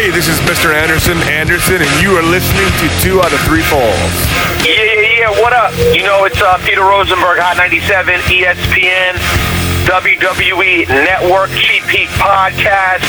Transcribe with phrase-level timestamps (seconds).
[0.00, 0.72] Hey, this is Mr.
[0.72, 4.16] Anderson Anderson, and you are listening to Two Out of Three Falls.
[4.64, 5.30] Yeah, yeah, yeah.
[5.44, 5.76] What up?
[5.92, 9.20] You know, it's uh, Peter Rosenberg, Hot 97, ESPN,
[9.84, 13.04] WWE Network, Cheap Heat Podcast.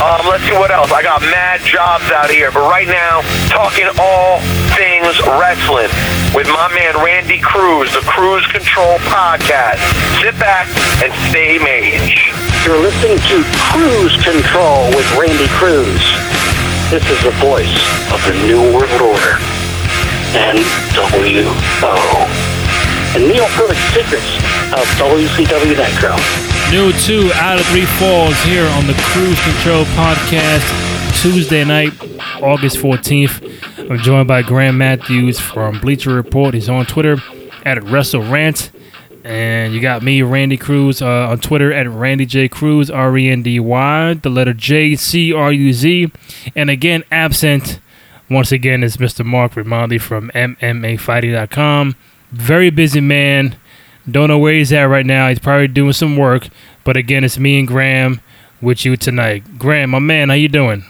[0.00, 0.88] Um, let's see what else.
[0.88, 3.20] I got mad jobs out here, but right now,
[3.52, 4.40] talking all
[4.80, 5.92] things wrestling
[6.32, 9.84] with my man Randy Cruz, the Cruise Control Podcast.
[10.24, 10.64] Sit back
[11.04, 12.49] and stay mage.
[12.64, 13.42] You're listening to
[13.72, 16.02] Cruise Control with Randy Cruz.
[16.90, 17.72] This is the voice
[18.12, 19.40] of the New World Order.
[20.36, 21.48] NWO.
[23.16, 24.36] And Neil Perfect Secrets
[24.76, 26.14] of WCW Nitro.
[26.70, 31.92] New two out of three falls here on the Cruise Control Podcast, Tuesday night,
[32.42, 33.90] August 14th.
[33.90, 36.52] I'm joined by Graham Matthews from Bleacher Report.
[36.54, 37.14] He's on Twitter
[37.64, 38.70] at WrestleRant.
[39.22, 42.48] And you got me, Randy Cruz, uh, on Twitter at Randy J.
[42.48, 46.10] Cruz, R E N D Y, the letter J C R U Z.
[46.56, 47.80] And again, absent
[48.30, 49.24] once again is Mr.
[49.24, 51.96] Mark Raimondi from MMAfighting.com.
[52.30, 53.56] Very busy man.
[54.10, 55.28] Don't know where he's at right now.
[55.28, 56.48] He's probably doing some work.
[56.84, 58.20] But again, it's me and Graham
[58.62, 59.58] with you tonight.
[59.58, 60.84] Graham, my man, how you doing?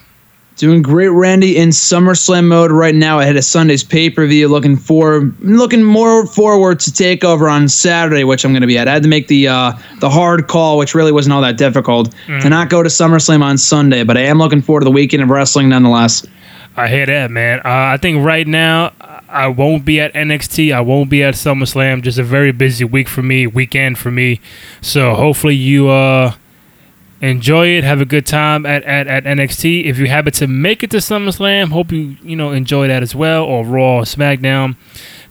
[0.61, 1.57] Doing great, Randy.
[1.57, 4.47] In SummerSlam mode right now, ahead of Sunday's pay per view.
[4.47, 8.87] Looking for, looking more forward to Takeover on Saturday, which I'm going to be at.
[8.87, 12.15] I had to make the uh, the hard call, which really wasn't all that difficult,
[12.43, 14.05] to not go to SummerSlam on Sunday.
[14.05, 16.27] But I am looking forward to the weekend of wrestling nonetheless.
[16.77, 17.61] I hear that, man.
[17.61, 18.93] Uh, I think right now
[19.31, 20.75] I won't be at NXT.
[20.75, 22.03] I won't be at SummerSlam.
[22.03, 24.43] Just a very busy week for me, weekend for me.
[24.83, 26.35] So hopefully you uh,
[27.21, 29.85] enjoy it, have a good time at, at, at NXT.
[29.85, 33.15] If you happen to make it to SummerSlam, hope you you know enjoy that as
[33.15, 34.77] well, or Raw, or SmackDown,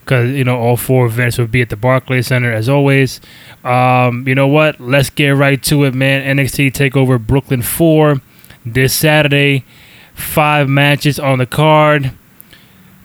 [0.00, 3.20] because you know all four events will be at the Barclays Center as always.
[3.64, 4.80] Um, you know what?
[4.80, 6.36] Let's get right to it, man.
[6.36, 8.20] NXT Takeover Brooklyn Four
[8.64, 9.64] this Saturday.
[10.14, 12.12] Five matches on the card.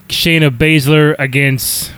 [0.08, 1.92] Shayna Baszler against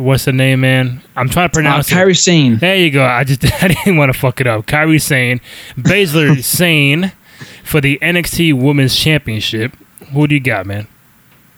[0.00, 1.00] what's the name, man?
[1.16, 1.94] I'm trying to Uh, pronounce it.
[1.94, 2.56] Kairi Sane.
[2.58, 3.04] There you go.
[3.04, 4.66] I just I didn't want to fuck it up.
[4.66, 5.40] Kairi Sane,
[5.78, 7.12] Baszler Sane
[7.64, 9.76] for the NXT Women's Championship.
[10.12, 10.86] Who do you got, man?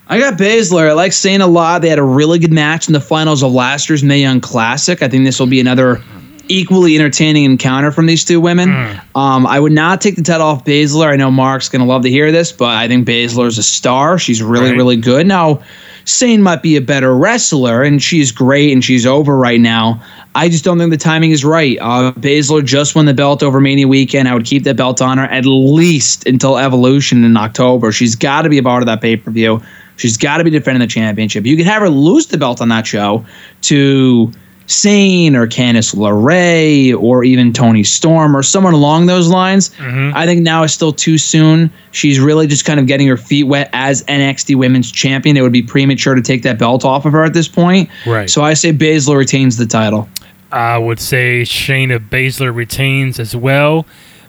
[0.08, 0.88] I got Baszler.
[0.88, 1.81] I like Sane a lot.
[1.81, 5.02] They had a really good match in the finals of last year's Mae Young Classic.
[5.02, 6.02] I think this will be another
[6.48, 8.69] equally entertaining encounter from these two women.
[9.14, 11.06] Um, I would not take the title off Baszler.
[11.10, 13.62] I know Mark's going to love to hear this, but I think Baszler is a
[13.62, 14.19] star.
[14.19, 14.76] She's really, Right.
[14.76, 15.26] really good.
[15.26, 15.62] Now,
[16.04, 20.02] Sane might be a better wrestler, and she's great, and she's over right now.
[20.34, 21.78] I just don't think the timing is right.
[21.80, 24.28] Uh, Baszler just won the belt over Mania weekend.
[24.28, 27.92] I would keep that belt on her at least until Evolution in October.
[27.92, 29.62] She's got to be a part of that pay per view.
[29.96, 31.44] She's got to be defending the championship.
[31.44, 33.24] You could have her lose the belt on that show
[33.62, 34.32] to
[34.72, 39.70] Sane or Candice LeRae or even Toni Storm or someone along those lines.
[39.70, 40.16] Mm-hmm.
[40.16, 41.70] I think now is still too soon.
[41.90, 45.36] She's really just kind of getting her feet wet as NXT Women's Champion.
[45.36, 47.90] It would be premature to take that belt off of her at this point.
[48.06, 48.28] Right.
[48.28, 50.08] So I say Baszler retains the title.
[50.50, 53.86] I would say Shayna Baszler retains as well.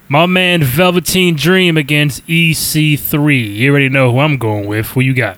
[0.07, 3.55] My man Velveteen Dream against EC3.
[3.55, 4.87] You already know who I'm going with.
[4.87, 5.37] Who you got?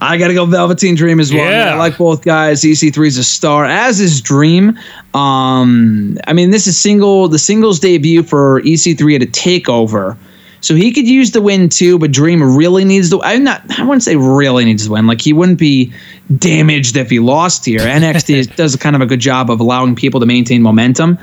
[0.00, 1.48] I got to go Velveteen Dream as well.
[1.48, 1.74] Yeah.
[1.74, 2.62] I like both guys.
[2.62, 4.78] EC3 is a star, as is Dream.
[5.14, 10.16] Um, I mean, this is single the singles debut for EC3 at a takeover.
[10.60, 13.22] So he could use the win too, but Dream really needs to.
[13.22, 13.62] I'm not.
[13.78, 15.06] I wouldn't say really needs to win.
[15.06, 15.92] Like he wouldn't be
[16.38, 17.80] damaged if he lost here.
[17.82, 21.18] NXT does kind of a good job of allowing people to maintain momentum.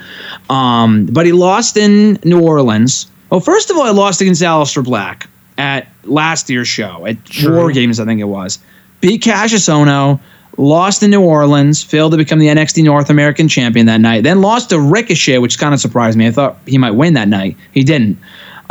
[0.52, 3.10] Um, but he lost in New Orleans.
[3.32, 5.28] Well, first of all, he lost against Aleister Black
[5.62, 8.58] at last year's show at War Games, I think it was.
[9.00, 10.20] Beat Kassius Ohno,
[10.58, 14.24] lost in New Orleans, failed to become the NXT North American champion that night.
[14.24, 16.26] Then lost to Ricochet, which kind of surprised me.
[16.26, 17.56] I thought he might win that night.
[17.74, 18.18] He didn't.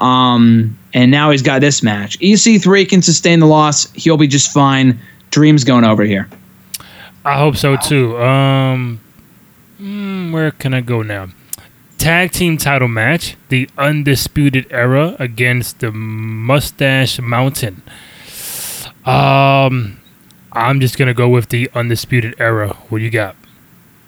[0.00, 2.18] Um, and now he's got this match.
[2.18, 3.90] EC3 can sustain the loss.
[3.92, 4.98] He'll be just fine.
[5.30, 6.28] Dreams going over here.
[7.24, 8.18] I hope so too.
[8.20, 9.00] Um,
[9.80, 11.28] mm, where can I go now?
[12.00, 17.82] Tag team title match: the Undisputed Era against the Mustache Mountain.
[19.04, 20.00] Um,
[20.50, 22.68] I'm just gonna go with the Undisputed Era.
[22.88, 23.36] What do you got?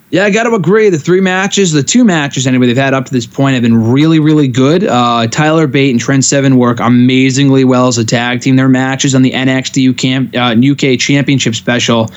[0.08, 0.88] Yeah, I got to agree.
[0.88, 3.93] The three matches, the two matches anyway, they've had up to this point have been
[3.93, 4.84] really, really good.
[4.84, 8.56] Uh, Tyler Bate and Trent Seven work amazingly well as a tag team.
[8.56, 12.11] Their matches on the NXT UK, uh, UK Championship special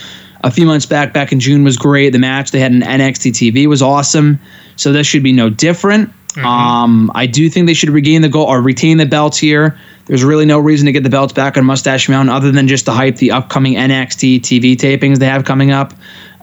[0.45, 2.11] a few months back, back in June, was great.
[2.11, 4.39] The match they had in NXT TV was awesome.
[4.75, 6.11] So this should be no different.
[6.37, 9.79] Um, I do think they should regain the goal or retain the belts here.
[10.05, 12.85] There's really no reason to get the belts back on Mustache Mountain other than just
[12.85, 15.93] to hype the upcoming NXT TV tapings they have coming up.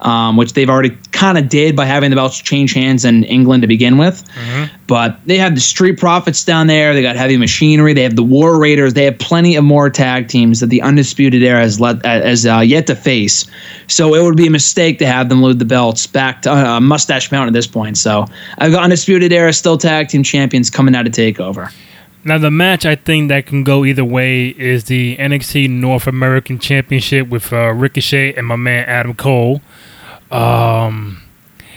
[0.03, 3.63] Um, which they've already kind of did by having the belts change hands in England
[3.63, 4.23] to begin with.
[4.87, 6.93] But they have the Street Profits down there.
[6.93, 7.95] They got Heavy Machinery.
[7.95, 8.95] They have the War Raiders.
[8.95, 12.59] They have plenty of more tag teams that the Undisputed Era has let as uh,
[12.59, 13.47] yet to face.
[13.87, 16.81] So it would be a mistake to have them load the belts back to uh,
[16.81, 17.97] Mustache Mountain at this point.
[17.97, 18.27] So
[18.59, 21.73] I've got Undisputed Era still tag team champions coming out of Takeover.
[22.25, 26.61] Now, the match I think that can go either way is the NXT North American
[26.61, 29.61] Championship with uh, Ricochet and my man Adam Cole.
[30.33, 31.23] Um,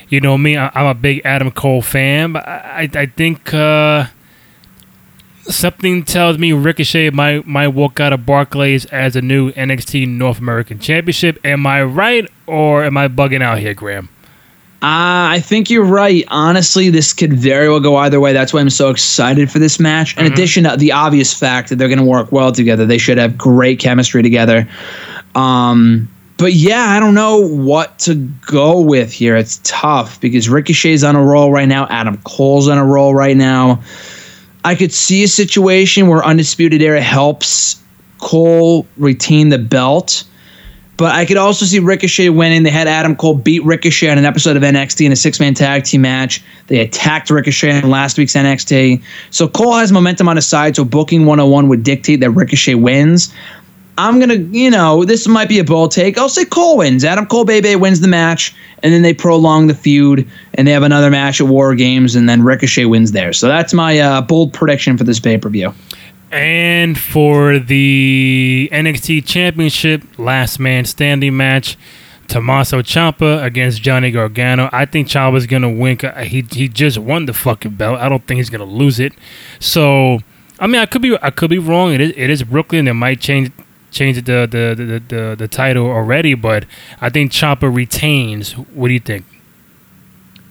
[0.07, 4.05] you know me, I, I'm a big Adam Cole fan, but I, I, think uh,
[5.43, 10.39] something tells me Ricochet might might walk out of Barclays as a new NXT North
[10.39, 11.37] American Championship.
[11.43, 14.09] Am I right, or am I bugging out here, Graham?
[14.81, 16.23] Uh, I think you're right.
[16.27, 18.33] Honestly, this could very well go either way.
[18.33, 20.15] That's why I'm so excited for this match.
[20.17, 23.17] In addition to the obvious fact that they're going to work well together, they should
[23.17, 24.67] have great chemistry together.
[25.33, 26.07] Um,
[26.37, 29.35] but yeah, I don't know what to go with here.
[29.35, 31.87] It's tough because Ricochet's on a roll right now.
[31.87, 33.81] Adam Cole's on a roll right now.
[34.65, 37.81] I could see a situation where Undisputed Era helps
[38.19, 40.25] Cole retain the belt.
[40.97, 42.63] But I could also see Ricochet winning.
[42.63, 45.53] They had Adam Cole beat Ricochet on an episode of NXT in a six man
[45.53, 46.41] tag team match.
[46.67, 49.03] They attacked Ricochet in last week's NXT.
[49.29, 50.75] So Cole has momentum on his side.
[50.75, 53.33] So booking 101 would dictate that Ricochet wins.
[53.97, 56.17] I'm to, you know, this might be a bold take.
[56.17, 57.05] I'll say Cole wins.
[57.05, 58.53] Adam Cole Bebe wins the match,
[58.83, 62.27] and then they prolong the feud, and they have another match at War Games, and
[62.27, 63.31] then Ricochet wins there.
[63.31, 65.73] So that's my uh, bold prediction for this pay per view.
[66.31, 71.77] And for the NXT Championship last man standing match,
[72.27, 74.69] Tommaso Ciampa against Johnny Gargano.
[74.73, 75.97] I think Ciampa's gonna win.
[76.23, 77.99] He he just won the fucking belt.
[77.99, 79.13] I don't think he's gonna lose it.
[79.59, 80.19] So
[80.59, 81.93] I mean, I could be I could be wrong.
[81.93, 82.85] It is it is Brooklyn.
[82.85, 83.51] They might change
[83.95, 86.65] change the the the the, the title already, but
[87.01, 88.51] I think Ciampa retains.
[88.51, 89.25] What do you think?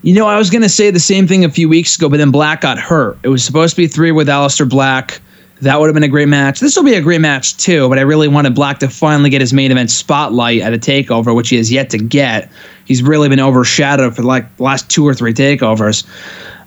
[0.02, 2.18] You know, I was going to say the same thing a few weeks ago, but
[2.18, 3.16] then Black got hurt.
[3.22, 5.20] It was supposed to be three with Aleister Black.
[5.62, 6.60] That would have been a great match.
[6.60, 9.40] This will be a great match too, but I really wanted Black to finally get
[9.40, 12.50] his main event spotlight at a takeover, which he has yet to get.
[12.84, 16.04] He's really been overshadowed for like the last two or three takeovers.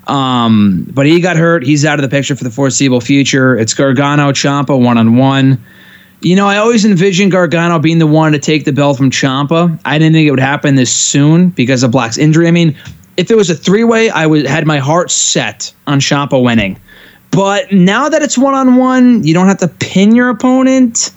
[0.09, 1.63] Um, but he got hurt.
[1.63, 3.57] He's out of the picture for the foreseeable future.
[3.57, 5.63] It's Gargano Ciampa one on one.
[6.21, 9.79] You know, I always envisioned Gargano being the one to take the belt from Ciampa.
[9.85, 12.47] I didn't think it would happen this soon because of Black's injury.
[12.47, 12.75] I mean,
[13.17, 16.79] if it was a three way, I would had my heart set on Ciampa winning.
[17.31, 21.13] But now that it's one on one, you don't have to pin your opponent.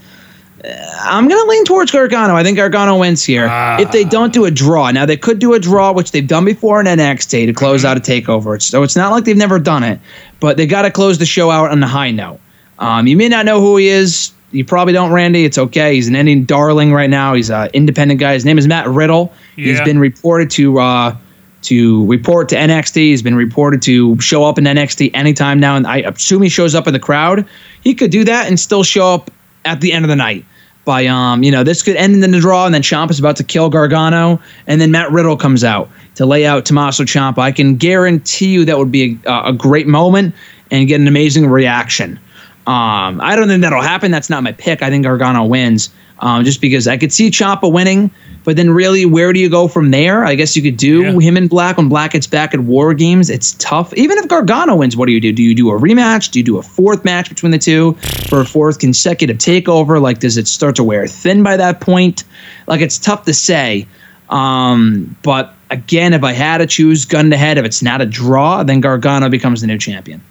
[0.62, 0.68] Uh,
[1.02, 2.34] I'm going to lean towards Gargano.
[2.34, 3.48] I think Gargano wins here.
[3.80, 6.44] If they don't do a draw, now they could do a draw, which they've done
[6.44, 8.60] before in NXT to close out a takeover.
[8.60, 10.00] So it's not like they've never done it,
[10.40, 12.40] but they got to close the show out on a high note.
[12.78, 14.32] Um, you may not know who he is.
[14.52, 15.44] You probably don't, Randy.
[15.44, 15.94] It's okay.
[15.94, 17.34] He's an Indian darling right now.
[17.34, 18.32] He's an independent guy.
[18.34, 19.32] His name is Matt Riddle.
[19.56, 21.16] He's been reported to uh,
[21.62, 22.96] to report to NXT.
[22.96, 26.74] He's been reported to show up in NXT anytime now, and I assume he shows
[26.74, 27.46] up in the crowd.
[27.82, 29.30] He could do that and still show up
[29.64, 30.44] at the end of the night.
[30.86, 33.44] By um, you know, this could end in the draw, and then Ciampa's about to
[33.44, 37.38] kill Gargano, and then Matt Riddle comes out to lay out Tommaso Ciampa.
[37.38, 40.34] I can guarantee you that would be a, a great moment
[40.70, 42.18] and get an amazing reaction.
[42.66, 44.10] Um, I don't think that'll happen.
[44.10, 44.82] That's not my pick.
[44.82, 45.90] I think Gargano wins,
[46.20, 48.10] um, just because I could see Ciampa winning.
[48.44, 50.24] But then, really, where do you go from there?
[50.24, 51.18] I guess you could do Yeah.
[51.18, 53.28] him in Black when Black gets back at War Games.
[53.28, 53.92] It's tough.
[53.94, 55.32] Even if Gargano wins, what do you do?
[55.32, 56.30] Do you do a rematch?
[56.30, 57.94] Do you do a fourth match between the two
[58.28, 60.00] for a fourth consecutive takeover?
[60.00, 62.24] Like, does it start to wear thin by that point?
[62.66, 63.86] Like, it's tough to say.
[64.30, 68.06] Um, but again, if I had to choose gun to head, if it's not a
[68.06, 70.22] draw, then Gargano becomes the new champion.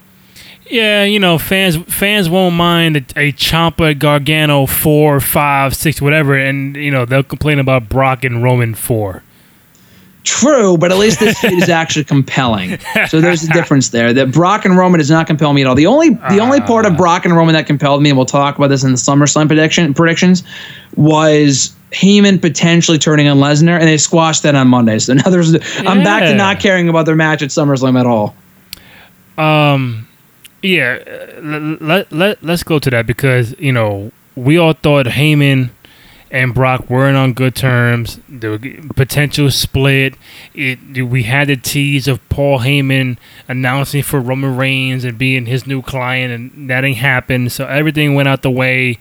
[0.70, 6.36] Yeah, you know, fans fans won't mind a, a Ciampa Gargano four, five, six, whatever,
[6.38, 9.24] and you know they'll complain about Brock and Roman four.
[10.24, 12.78] True, but at least this feud is actually compelling.
[13.08, 14.14] So there's a difference there.
[14.14, 15.76] That Brock and Roman does not compel me at all.
[15.76, 18.58] The only the only part of Brock and Roman that compelled me, and we'll talk
[18.58, 20.44] about this in the SummerSlam prediction predictions,
[20.96, 25.00] was Heyman potentially turning on Lesnar, and they squashed that on Monday.
[25.00, 28.36] So now there's I'm back to not caring about their match at SummerSlam at all.
[29.38, 30.06] Um,
[30.62, 31.00] yeah,
[31.38, 35.72] uh, let, let, let's go to that because, you know, we all thought Heyman
[36.32, 38.20] and Brock weren't on good terms.
[38.30, 40.16] The potential split.
[40.54, 45.66] It we had the tease of Paul Heyman announcing for Roman Reigns and being his
[45.66, 47.52] new client, and that ain't happened.
[47.52, 49.00] So everything went out the way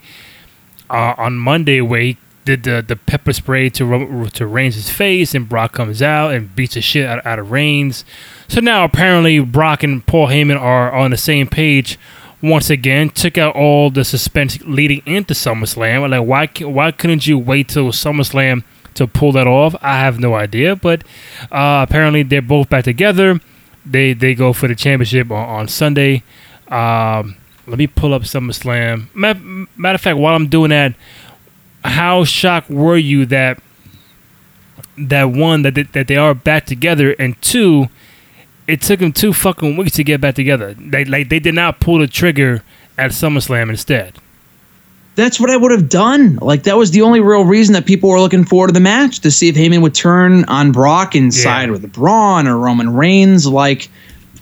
[0.88, 2.16] uh, on Monday, where he
[2.48, 6.74] did the, the pepper spray to to Reigns' face, and Brock comes out and beats
[6.74, 8.06] the shit out, out of Reigns.
[8.48, 11.98] So now apparently Brock and Paul Heyman are on the same page
[12.40, 13.10] once again.
[13.10, 16.08] Took out all the suspense leading into SummerSlam.
[16.08, 18.64] Like why why couldn't you wait till SummerSlam
[18.94, 19.76] to pull that off.
[19.82, 21.02] I have no idea, but
[21.52, 23.40] uh, apparently they're both back together.
[23.84, 26.22] They they go for the championship on, on Sunday.
[26.68, 27.36] Um,
[27.66, 29.14] let me pull up SummerSlam.
[29.14, 29.40] Matter,
[29.76, 30.94] matter of fact, while I'm doing that,
[31.88, 33.60] how shocked were you that
[34.96, 37.86] that one that they, that they are back together, and two,
[38.66, 40.74] it took them two fucking weeks to get back together.
[40.74, 42.62] They like they did not pull the trigger
[42.96, 44.14] at SummerSlam instead.
[45.14, 46.36] That's what I would have done.
[46.36, 49.18] Like that was the only real reason that people were looking forward to the match
[49.20, 51.42] to see if Heyman would turn on Brock and Yeah.
[51.42, 53.46] side with Braun or Roman Reigns.
[53.46, 53.88] Like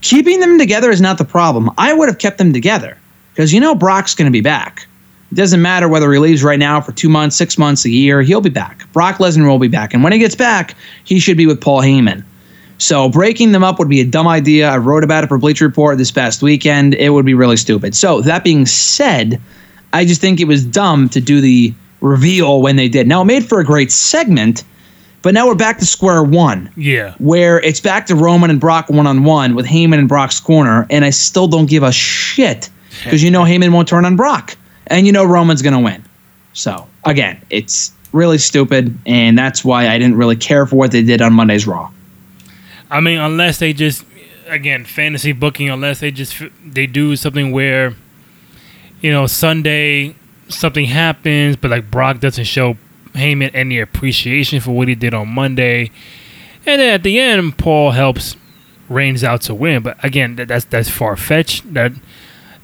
[0.02, 1.70] keeping them together is not the problem.
[1.78, 2.96] I would have kept them together
[3.34, 4.86] because you know Brock's going to be back.
[5.30, 8.22] It doesn't matter whether he leaves right now for two months, six months, a year.
[8.22, 8.90] He'll be back.
[8.92, 11.82] Brock Lesnar will be back, and when he gets back, he should be with Paul
[11.82, 12.24] Heyman.
[12.78, 14.68] So breaking them up would be a dumb idea.
[14.68, 16.94] I wrote about it for Bleacher Report this past weekend.
[16.94, 17.94] It would be really stupid.
[17.94, 19.40] So that being said,
[19.92, 23.08] I just think it was dumb to do the reveal when they did.
[23.08, 24.62] Now it made for a great segment,
[25.22, 28.90] but now we're back to square one, Yeah, where it's back to Roman and Brock
[28.90, 32.68] one on one with Heyman and Brock's corner, and I still don't give a shit
[33.02, 34.56] because you know Heyman won't turn on Brock,
[34.88, 36.04] and you know Roman's gonna win.
[36.52, 41.02] So again, it's really stupid, and that's why I didn't really care for what they
[41.02, 41.90] did on Monday's Raw.
[42.90, 44.04] I mean, unless they just
[44.48, 47.94] again fantasy booking, unless they just they do something where
[49.00, 50.14] you know Sunday
[50.48, 52.76] something happens, but like Brock doesn't show
[53.12, 55.90] Heyman any appreciation for what he did on Monday,
[56.64, 58.36] and then at the end Paul helps
[58.88, 59.82] Reigns out to win.
[59.82, 61.74] But again, that, that's that's far fetched.
[61.74, 61.92] That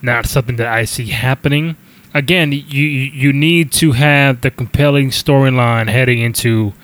[0.00, 1.76] not something that I see happening.
[2.14, 6.74] Again, you you need to have the compelling storyline heading into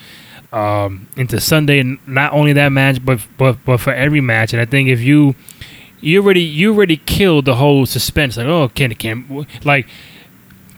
[0.53, 1.81] um, into Sunday.
[1.81, 4.53] and Not only that match, but but but for every match.
[4.53, 5.35] And I think if you
[6.01, 8.37] you already you already killed the whole suspense.
[8.37, 9.87] Like, oh, can can like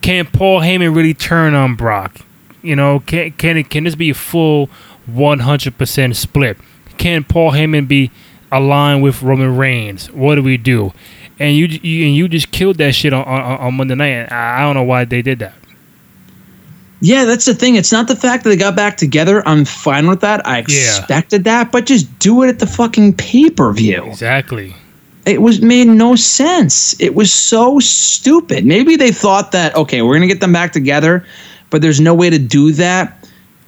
[0.01, 2.21] can Paul Heyman really turn on Brock?
[2.63, 4.69] You know, can can it can this be a full
[5.07, 6.57] one hundred percent split?
[6.99, 8.11] Can Paul Heyman be
[8.51, 10.11] aligned with Roman Reigns?
[10.11, 10.93] What do we do?
[11.41, 14.09] And you, you and you just killed that shit on, on, on Monday night.
[14.09, 15.55] And I I don't know why they did that.
[17.01, 17.77] Yeah, that's the thing.
[17.77, 19.43] It's not the fact that they got back together.
[19.49, 20.47] I'm fine with that.
[20.47, 24.05] I expected that, but just do it at the fucking pay per view.
[24.05, 24.77] Exactly.
[25.25, 26.99] It was made no sense.
[27.01, 28.67] It was so stupid.
[28.67, 31.25] Maybe they thought that okay, we're gonna get them back together,
[31.71, 33.17] but there's no way to do that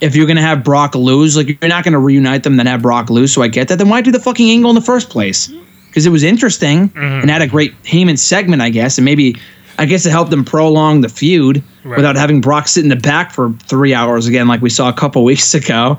[0.02, 1.34] if you're gonna have Brock lose.
[1.34, 3.32] Like you're not gonna reunite them then have Brock lose.
[3.32, 3.78] So I get that.
[3.78, 5.50] Then why do the fucking angle in the first place?
[5.92, 9.36] Because it was interesting and had a great Heyman segment, I guess, and maybe
[9.78, 11.96] I guess it helped them prolong the feud Right.
[11.96, 14.92] without having Brock sit in the back for three hours again, like we saw a
[14.92, 15.98] couple weeks ago.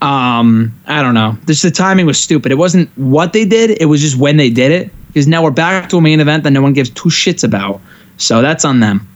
[0.00, 1.36] Um, I don't know.
[1.46, 2.50] Just the timing was stupid.
[2.50, 4.90] It wasn't what they did; it was just when they did it.
[5.08, 7.80] Because now we're back to a main event that no one gives two shits about.
[8.16, 9.06] So that's on them.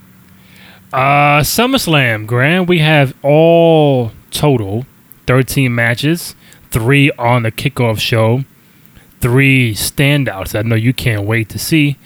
[0.91, 2.65] Uh, SummerSlam, Graham.
[2.65, 4.85] We have all total
[5.27, 6.35] 13 matches,
[6.71, 8.43] three on the kickoff show,
[9.23, 10.51] three standouts.
[10.51, 11.97] that I know you can't wait to see.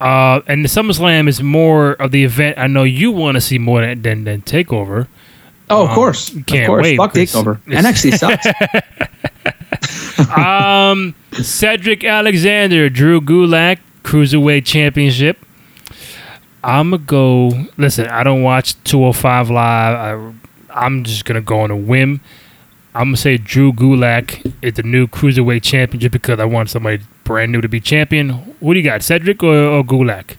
[0.00, 3.58] Uh, and the SummerSlam is more of the event I know you want to see
[3.58, 5.06] more than, than, than Takeover.
[5.70, 6.82] Oh, of Um, course, can't of course.
[6.82, 7.58] wait, Fuck takeover.
[7.66, 8.46] NXT sucks.
[10.36, 15.38] um, Cedric Alexander, Drew Gulak, Cruiserweight Championship.
[16.62, 17.66] I'm going to go.
[17.76, 19.94] Listen, I don't watch 205 Live.
[19.96, 20.32] I,
[20.70, 22.20] I'm just going to go on a whim.
[22.96, 27.02] I'm to say Drew Gulak is the new Cruiserweight Champion just because I want somebody
[27.24, 28.30] brand new to be champion.
[28.60, 30.36] What do you got, Cedric or, or Gulak?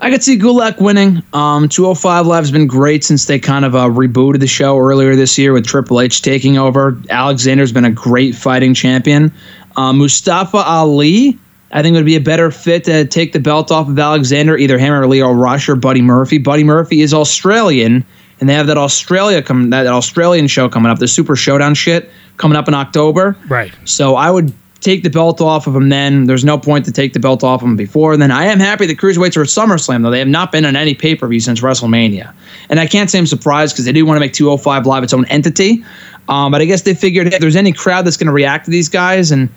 [0.00, 1.22] I could see Gulak winning.
[1.32, 5.16] Um, 205 Live has been great since they kind of uh, rebooted the show earlier
[5.16, 7.00] this year with Triple H taking over.
[7.08, 9.32] Alexander's been a great fighting champion.
[9.76, 11.38] Uh, Mustafa Ali,
[11.72, 14.78] I think would be a better fit to take the belt off of Alexander, either
[14.78, 16.38] him or Lio Rush or Buddy Murphy.
[16.38, 18.04] Buddy Murphy is Australian,
[18.40, 22.10] and they have that Australia come that Australian show coming up, the Super Showdown shit
[22.36, 23.36] coming up in October.
[23.48, 23.72] Right.
[23.84, 26.24] So I would take the belt off of him then.
[26.24, 28.16] There's no point to take the belt off of him before.
[28.16, 30.10] Then I am happy the cruiserweights are at SummerSlam though.
[30.10, 32.32] They have not been on any pay per view since WrestleMania,
[32.68, 35.12] and I can't say I'm surprised because they do want to make 205 Live its
[35.12, 35.84] own entity.
[36.28, 38.70] Um, but I guess they figured if there's any crowd that's going to react to
[38.70, 39.48] these guys, and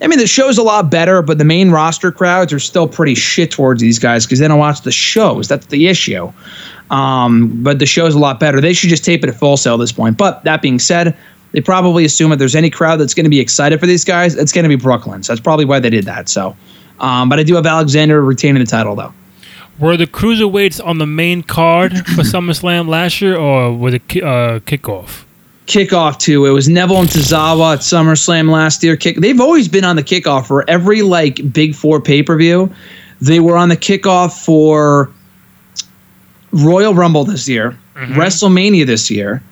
[0.00, 3.14] I mean the show's a lot better, but the main roster crowds are still pretty
[3.14, 5.48] shit towards these guys because they don't watch the shows.
[5.48, 6.32] That's the issue.
[6.90, 8.60] Um, but the show's a lot better.
[8.60, 10.16] They should just tape it at Full Sail at this point.
[10.16, 11.16] But that being said,
[11.52, 14.34] they probably assume if there's any crowd that's going to be excited for these guys,
[14.34, 15.22] it's going to be Brooklyn.
[15.22, 16.28] So that's probably why they did that.
[16.28, 16.56] So,
[17.00, 19.12] um, but I do have Alexander retaining the title though.
[19.78, 24.60] Were the Cruiserweights on the main card for SummerSlam last year or was it uh,
[24.60, 25.24] kickoff?
[25.68, 26.46] Kickoff too.
[26.46, 28.96] It was Neville and Tozawa at SummerSlam last year.
[28.96, 29.18] Kick.
[29.18, 32.74] They've always been on the kickoff for every like Big Four pay per view.
[33.20, 35.10] They were on the kickoff for
[36.52, 38.14] Royal Rumble this year, mm-hmm.
[38.14, 39.42] WrestleMania this year,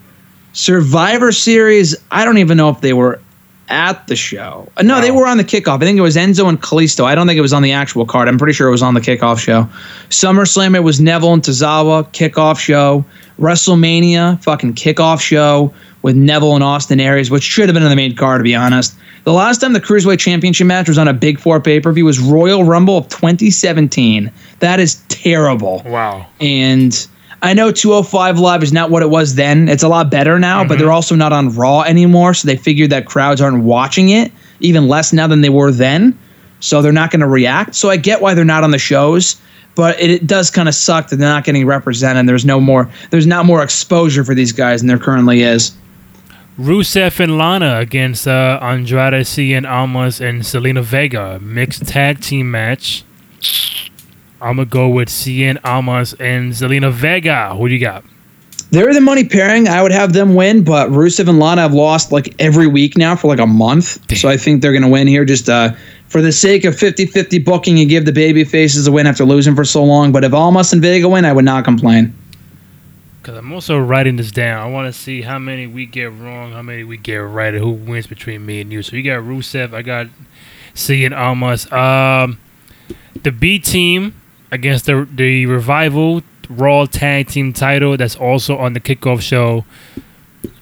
[0.53, 3.21] Survivor Series, I don't even know if they were
[3.69, 4.69] at the show.
[4.83, 5.77] No, they were on the kickoff.
[5.77, 7.05] I think it was Enzo and Kalisto.
[7.05, 8.29] I don't think it was on the actual card.
[8.29, 9.69] I'm pretty sure it was on the kickoff show.
[10.09, 13.05] SummerSlam, it was Neville and Tozawa, kickoff show.
[13.39, 17.97] WrestleMania, fucking kickoff show with Neville and Austin Aries, which should have been on the
[17.97, 18.95] main card, to be honest.
[19.25, 22.05] The last time the Cruiserweight Championship match was on a Big Four pay per view
[22.05, 24.31] was Royal Rumble of 2017.
[24.61, 25.83] That is terrible.
[25.85, 26.27] Wow.
[26.41, 27.07] And
[27.43, 29.69] I know 205 Live is not what it was then.
[29.69, 32.35] It's a lot better now, but they're also not on Raw anymore.
[32.35, 36.19] So they figured that crowds aren't watching it, even less now than they were then.
[36.61, 37.75] So they're not going to react.
[37.75, 39.37] So I get why they're not on the shows,
[39.75, 42.21] but it, it does kind of suck that they're not getting represented.
[42.21, 45.77] And There's no more, there's not more exposure for these guys than there currently is.
[46.59, 51.39] Rusev and Lana against uh, Andrade and Almas and Zelina Vega.
[51.41, 53.05] Mixed tag team match.
[54.41, 57.55] I'm going to go with Cien Almas and Zelina Vega.
[57.55, 58.05] Who do you got?
[58.71, 59.69] They're the money pairing.
[59.69, 63.15] I would have them win, but Rusev and Lana have lost like every week now
[63.15, 63.99] for like a month.
[64.17, 65.73] So I think they're going to win here just uh,
[66.09, 69.25] for the sake of 50 50 booking and give the baby faces a win after
[69.25, 70.11] losing for so long.
[70.11, 72.13] But if Almas and Vega win, I would not complain.
[73.23, 74.61] Because I'm also writing this down.
[74.61, 77.63] I want to see how many we get wrong, how many we get right, and
[77.63, 78.83] who wins between me and you.
[78.83, 80.09] So you got Rusev, I got
[80.75, 81.71] Cien Almas.
[81.73, 82.39] Um,
[83.23, 84.15] the B team
[84.51, 89.65] against the the Revival Raw Tag Team title that's also on the kickoff show.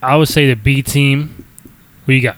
[0.03, 1.45] I would say the B team.
[2.07, 2.37] Who you got?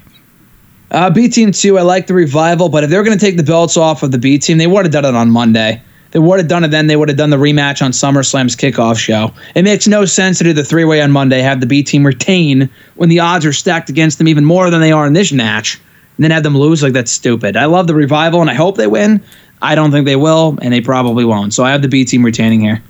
[0.90, 3.42] Uh, B team two, I like the revival, but if they're going to take the
[3.42, 5.82] belts off of the B team, they would have done it on Monday.
[6.12, 6.86] They would have done it then.
[6.86, 9.32] They would have done the rematch on SummerSlam's kickoff show.
[9.54, 12.06] It makes no sense to do the three way on Monday, have the B team
[12.06, 15.32] retain when the odds are stacked against them even more than they are in this
[15.32, 15.80] match,
[16.16, 16.82] and then have them lose.
[16.82, 17.56] Like, that's stupid.
[17.56, 19.20] I love the revival and I hope they win.
[19.62, 21.54] I don't think they will, and they probably won't.
[21.54, 22.82] So I have the B team retaining here.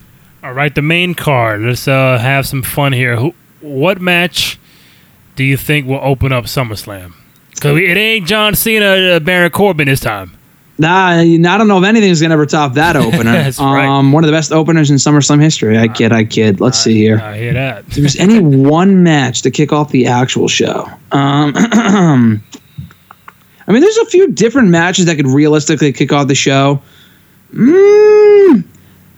[0.42, 1.62] All right, the main card.
[1.62, 3.16] Let's uh, have some fun here.
[3.16, 4.58] Who, what match
[5.34, 7.14] do you think will open up SummerSlam?
[7.54, 10.36] Because it ain't John Cena, uh, Baron Corbin this time.
[10.78, 13.32] Nah, I don't know if anything's gonna ever top that opener.
[13.32, 13.86] That's right.
[13.86, 15.78] um, one of the best openers in SummerSlam history.
[15.78, 16.60] I kid, I kid.
[16.60, 17.18] Let's see here.
[17.18, 17.84] I hear that.
[17.88, 20.86] if there's any one match to kick off the actual show.
[21.12, 21.54] Um,
[23.68, 26.80] I mean, there's a few different matches that could realistically kick off the show.
[27.52, 28.64] Mm,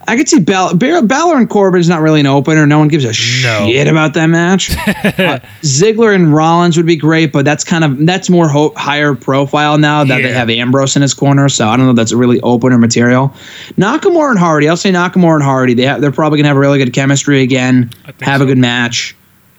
[0.07, 2.65] I could see Ball- Bar- Balor and Corbin is not really an opener.
[2.65, 4.71] No one gives a shit about that match.
[4.77, 9.13] uh, Ziggler and Rollins would be great, but that's kind of that's more ho- higher
[9.13, 11.47] profile now that they have Ambrose in his corner.
[11.49, 13.29] So I don't know if that's a really opener material.
[13.77, 15.73] Nakamura and Hardy, I'll say Nakamura and Hardy.
[15.75, 17.91] They have, they're probably gonna have a really good chemistry again.
[18.21, 19.15] Have a good match.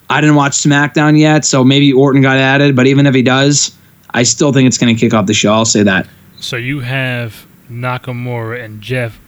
[0.09, 2.75] I didn't watch SmackDown yet, so maybe Orton got added.
[2.75, 3.77] But even if he does,
[4.13, 5.53] I still think it's going to kick off the show.
[5.53, 6.07] I'll say that.
[6.41, 9.19] So you have Nakamura and Jeff.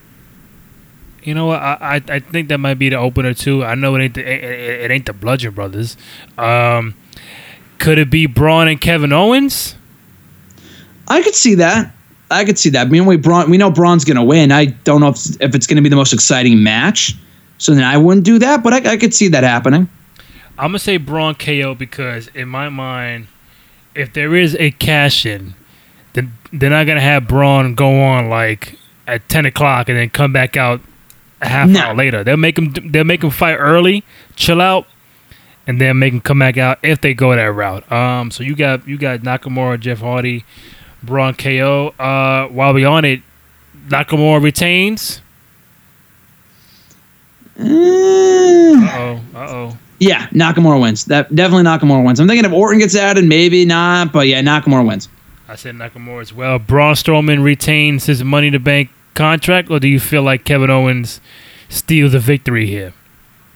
[1.23, 1.61] You know what?
[1.61, 3.63] I, I I think that might be the opener too.
[3.63, 5.95] I know it ain't the, it, it, it ain't the Bludgeon Brothers.
[6.37, 6.95] Um,
[7.79, 9.75] could it be Braun and Kevin Owens?
[11.07, 11.93] I could see that.
[12.29, 12.87] I could see that.
[12.87, 14.51] I mean, we Braun, we know Braun's going to win.
[14.51, 17.15] I don't know if, if it's going to be the most exciting match.
[17.57, 19.87] So then I wouldn't do that, but I, I could see that happening.
[20.57, 23.27] I'm gonna say Braun KO because in my mind,
[23.95, 25.53] if there is a cash in,
[26.13, 28.77] then they're not gonna have Braun go on like
[29.07, 30.81] at ten o'clock and then come back out
[31.41, 31.79] a half No.
[31.81, 32.23] hour later.
[32.23, 34.03] They'll make him they'll make him fight early,
[34.35, 34.87] chill out,
[35.67, 37.89] and then make him come back out if they go that route.
[37.91, 40.45] Um, so you got you got Nakamura, Jeff Hardy,
[41.01, 41.89] Braun KO.
[41.99, 43.21] Uh, while we on it,
[43.89, 45.21] Nakamura retains.
[47.59, 48.42] Oh.
[50.03, 51.05] Yeah, Nakamura wins.
[51.05, 52.19] That definitely Nakamura wins.
[52.19, 55.07] I'm thinking if Orton gets added, maybe not, but yeah, Nakamura wins.
[55.47, 56.59] I said Nakamura as well.
[56.59, 61.21] Braun Strowman retains his Money to Bank contract, or do you feel like Kevin Owens
[61.69, 62.93] steals a victory here?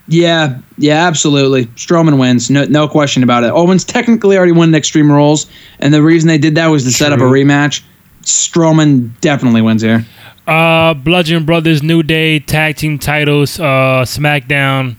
[0.08, 1.66] Yeah, yeah, absolutely.
[1.76, 3.52] Strowman wins, no, no question about it.
[3.52, 5.48] Owens technically already won the Extreme Rules,
[5.80, 7.84] and the reason they did that was to set up a rematch.
[8.22, 10.06] Strowman definitely wins here.
[10.46, 14.96] Uh, Bludgeon Brothers, New Day, tag team titles, uh, SmackDown.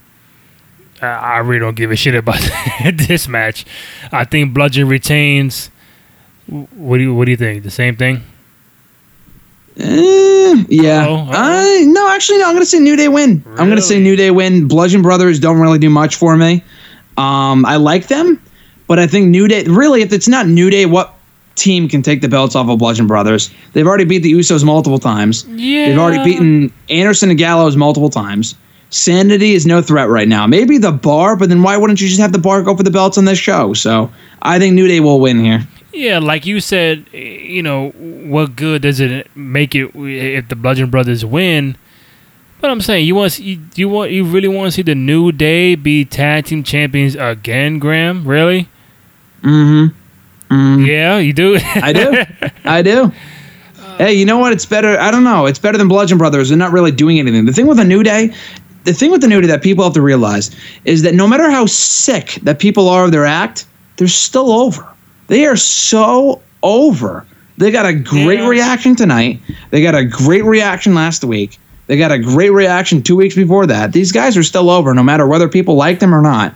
[1.02, 2.40] I, really don't give a shit about
[2.94, 3.64] this match.
[4.12, 5.70] I think Bludgeon retains.
[6.46, 7.62] What do you What do you think?
[7.62, 8.22] The same thing?
[9.78, 11.06] Eh, yeah.
[11.06, 11.30] Uh-oh, uh-oh.
[11.32, 12.46] I, no, actually, no.
[12.46, 13.44] I'm going to say New Day win.
[13.50, 14.66] I'm going to say New Day win.
[14.66, 16.64] Bludgeon Brothers don't really do much for me.
[17.16, 18.42] Um, I like them,
[18.86, 19.64] but I think New Day.
[19.64, 21.14] Really, if it's not New Day, what
[21.54, 23.50] team can take the belts off of Bludgeon Brothers?
[23.72, 25.44] They've already beat the Usos multiple times.
[25.48, 25.88] Yeah.
[25.88, 28.56] They've already beaten Anderson and Gallows multiple times.
[28.90, 30.46] Sanity is no threat right now.
[30.46, 32.90] Maybe the bar, but then why wouldn't you just have the bar go for the
[32.90, 33.74] belts on this show?
[33.74, 34.10] So
[34.42, 35.66] I think New Day will win here.
[35.92, 40.90] Yeah, like you said, you know, what good does it make it if the Bludgeon
[40.90, 41.76] Brothers win?
[42.60, 44.94] But I'm saying you want to see, you want you really want to see the
[44.94, 48.26] New Day be tag team champions again, Graham?
[48.26, 48.68] Really?
[49.42, 50.84] Mm-hmm.
[50.84, 51.58] Yeah, you do.
[51.62, 52.24] I do.
[52.64, 53.12] I do.
[53.98, 54.52] Hey, you know what?
[54.52, 54.98] It's better.
[54.98, 55.46] I don't know.
[55.46, 56.48] It's better than Bludgeon Brothers.
[56.48, 57.44] They're not really doing anything.
[57.44, 58.32] The thing with a New Day,
[58.88, 60.50] the thing with the Day that people have to realize
[60.84, 64.86] is that no matter how sick that people are of their act, they're still over.
[65.28, 67.24] They are so over.
[67.58, 68.48] They got a great Yeah.
[68.48, 69.40] reaction tonight.
[69.70, 71.58] They got a great reaction last week.
[71.86, 73.92] They got a great reaction two weeks before that.
[73.92, 76.54] These guys are still over, no matter whether people like them or not.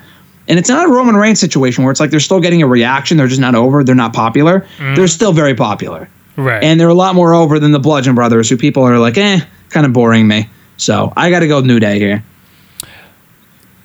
[0.48, 3.16] And it's not a Roman Reigns situation where it's like they're still getting a reaction.
[3.16, 3.82] They're just not over.
[3.84, 4.66] They're not popular.
[4.78, 6.08] They're still very popular.
[6.36, 6.62] right.
[6.62, 9.40] And they're a lot more over than the Bludgeon Brothers, who people are like, eh,
[9.70, 10.48] kind of boring me.
[10.82, 12.24] So I got to go New Day here.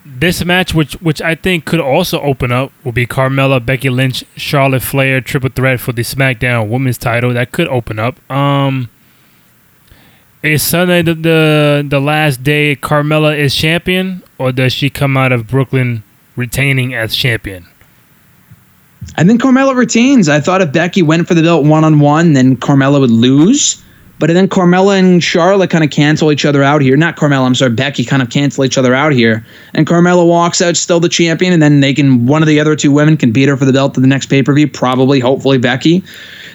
[0.05, 4.23] this match, which which I think could also open up, will be Carmella, Becky Lynch,
[4.35, 7.33] Charlotte Flair triple threat for the SmackDown Women's Title.
[7.33, 8.19] That could open up.
[8.31, 8.89] Um,
[10.41, 15.31] is Sunday the, the the last day Carmella is champion, or does she come out
[15.31, 16.03] of Brooklyn
[16.35, 17.67] retaining as champion?
[19.15, 20.29] I think Carmella retains.
[20.29, 23.83] I thought if Becky went for the belt one on one, then Carmella would lose.
[24.19, 26.97] But then Carmella and Charlotte kind of cancel each other out here.
[26.97, 29.45] Not Carmella, I'm sorry, Becky kind of cancel each other out here.
[29.75, 32.75] And Carmella walks out still the champion, and then they can one of the other
[32.75, 34.67] two women can beat her for the belt to the next pay per view.
[34.67, 36.03] Probably, hopefully, Becky.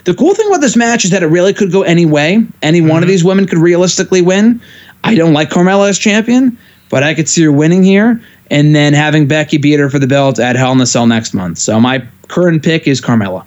[0.05, 2.44] The cool thing about this match is that it really could go any way.
[2.62, 3.09] Any one of mm-hmm.
[3.09, 4.61] these women could realistically win.
[5.05, 8.20] I don't like Carmella as champion, but I could see her winning here
[8.51, 11.33] and then having Becky beat her for the belt at Hell in a Cell next
[11.33, 11.59] month.
[11.59, 13.46] So my current pick is Carmella.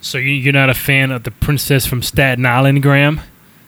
[0.00, 3.20] So you, you're not a fan of the princess from Staten Island, Graham?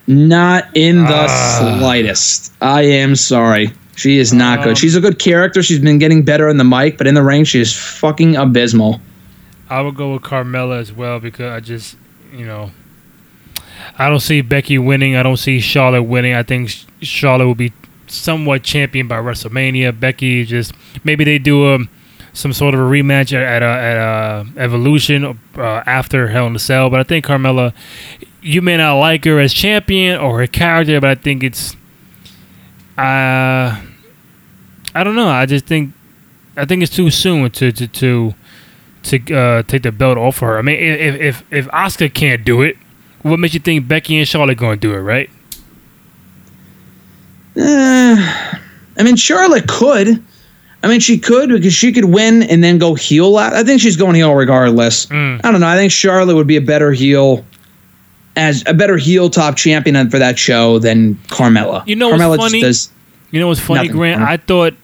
[0.08, 1.76] Not in the Ah.
[1.78, 2.52] slightest.
[2.62, 3.72] I am sorry.
[3.94, 4.78] She is not Um, good.
[4.78, 5.62] She's a good character.
[5.62, 9.00] She's been getting better in the mic, but in the ring, she is fucking abysmal.
[9.68, 11.96] I would go with Carmella as well because I just,
[12.36, 12.70] you know,
[13.98, 15.14] I don't see Becky winning.
[15.16, 16.32] I don't see Charlotte winning.
[16.34, 17.72] I think Charlotte will be
[18.06, 19.98] somewhat championed by WrestleMania.
[19.98, 20.72] Becky just
[21.04, 21.78] maybe they do a
[22.32, 26.56] some sort of a rematch at at, a, at a Evolution uh, after Hell in
[26.56, 26.88] a Cell.
[26.88, 27.72] But I think Carmella,
[28.42, 31.74] you may not like her as champion or her character, but I think it's,
[32.96, 33.80] uh,
[34.94, 35.28] I don't know.
[35.28, 35.92] I just think
[36.56, 38.34] I think it's too soon to to to
[39.04, 40.58] to uh, take the belt off of her.
[40.58, 42.76] I mean, if if if Asuka can't do it,
[43.22, 45.30] what makes you think Becky and Charlotte going to do it, right?
[47.56, 48.16] Eh,
[48.96, 50.24] I mean, Charlotte could.
[50.82, 53.36] I mean, she could because she could win and then go heel.
[53.36, 55.06] I think she's going heel regardless.
[55.06, 55.40] Mm.
[55.44, 55.66] I don't know.
[55.66, 57.44] I think Charlotte would be a better heel
[58.38, 61.86] as a better heel top champion for that show than Carmella.
[61.86, 62.60] You know what's Carmella funny?
[62.60, 62.90] does.
[63.30, 63.92] You know what's funny, Nothing.
[63.92, 64.22] Graham?
[64.22, 64.74] I thought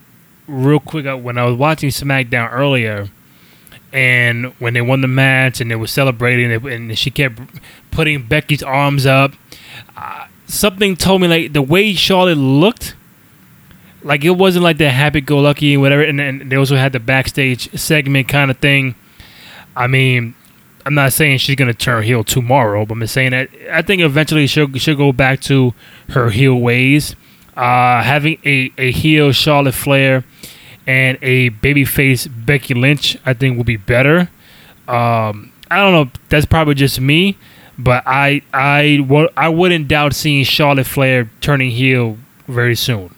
[0.47, 3.09] real quick uh, when I was watching SmackDown earlier,
[3.93, 7.41] and when they won the match and they were celebrating, and, and she kept
[7.91, 9.33] putting Becky's arms up.
[9.97, 12.97] Uh, something told me like the way Charlotte looked,
[14.03, 16.03] like it wasn't like the happy-go-lucky and whatever.
[16.03, 18.97] And then they also had the backstage segment kind of thing.
[19.77, 20.35] I mean,
[20.87, 24.47] I'm not saying she's gonna turn heel tomorrow, but I'm saying that I think eventually
[24.47, 25.73] she'll she'll go back to
[26.11, 27.17] her heel ways.
[27.57, 30.25] Uh, having a, a heel Charlotte Flair
[30.87, 34.29] and a babyface Becky Lynch, I think will be better.
[34.89, 36.11] Um, I don't know.
[36.29, 37.39] That's probably just me,
[37.79, 43.15] but I I wo- I wouldn't doubt seeing Charlotte Flair turning heel very soon.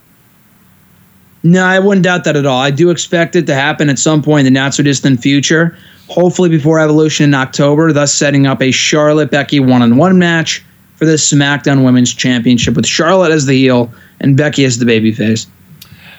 [1.42, 2.60] No, I wouldn't doubt that at all.
[2.60, 5.76] I do expect it to happen at some point in the not so distant future.
[6.08, 10.64] Hopefully before Evolution in October, thus setting up a Charlotte Becky one on one match
[10.96, 15.46] for the SmackDown Women's Championship with Charlotte as the heel and Becky as the babyface.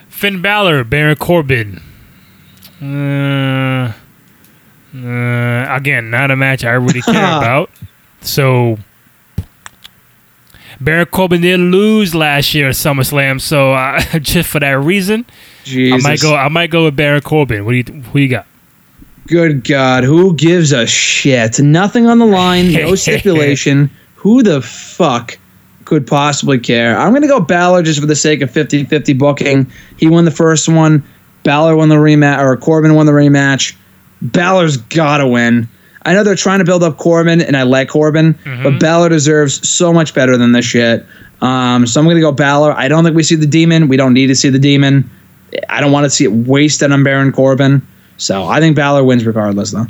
[0.10, 1.82] Finn Balor, Baron Corbin.
[2.82, 3.94] Uh,
[4.96, 7.70] uh, again, not a match I really care about.
[8.22, 8.78] So,
[10.80, 15.26] Baron Corbin did lose last year at SummerSlam, so uh, just for that reason,
[15.64, 16.06] Jesus.
[16.06, 16.36] I might go.
[16.36, 17.66] I might go with Baron Corbin.
[17.66, 18.02] What do you?
[18.02, 18.46] Who you got?
[19.28, 21.60] Good God, who gives a shit?
[21.60, 23.90] Nothing on the line, no stipulation.
[24.16, 25.38] Who the fuck
[25.86, 26.98] could possibly care?
[26.98, 29.72] I'm going to go Balor just for the sake of 50 50 booking.
[29.98, 31.04] He won the first one.
[31.44, 33.76] Balor won the rematch, or Corbin won the rematch.
[34.22, 35.68] Balor's got to win.
[36.04, 39.68] I know they're trying to build up Corbin, and I like Corbin, but Balor deserves
[39.68, 41.06] so much better than this shit.
[41.42, 42.72] Um, so I'm going to go Balor.
[42.72, 43.90] I don't think we see the demon.
[43.90, 45.10] We don't need to see the demon.
[45.68, 47.86] I don't want to see it wasted on Baron Corbin.
[48.18, 49.88] So I think Balor wins regardless, though.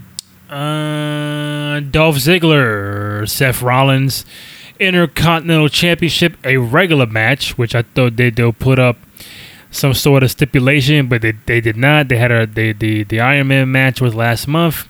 [0.54, 4.26] Uh, Dolph Ziggler, Seth Rollins,
[4.80, 8.98] Intercontinental Championship, a regular match, which I thought they they'll put up
[9.72, 12.08] some sort of stipulation, but they, they did not.
[12.10, 14.88] They had a the the the Iron Man match was last month,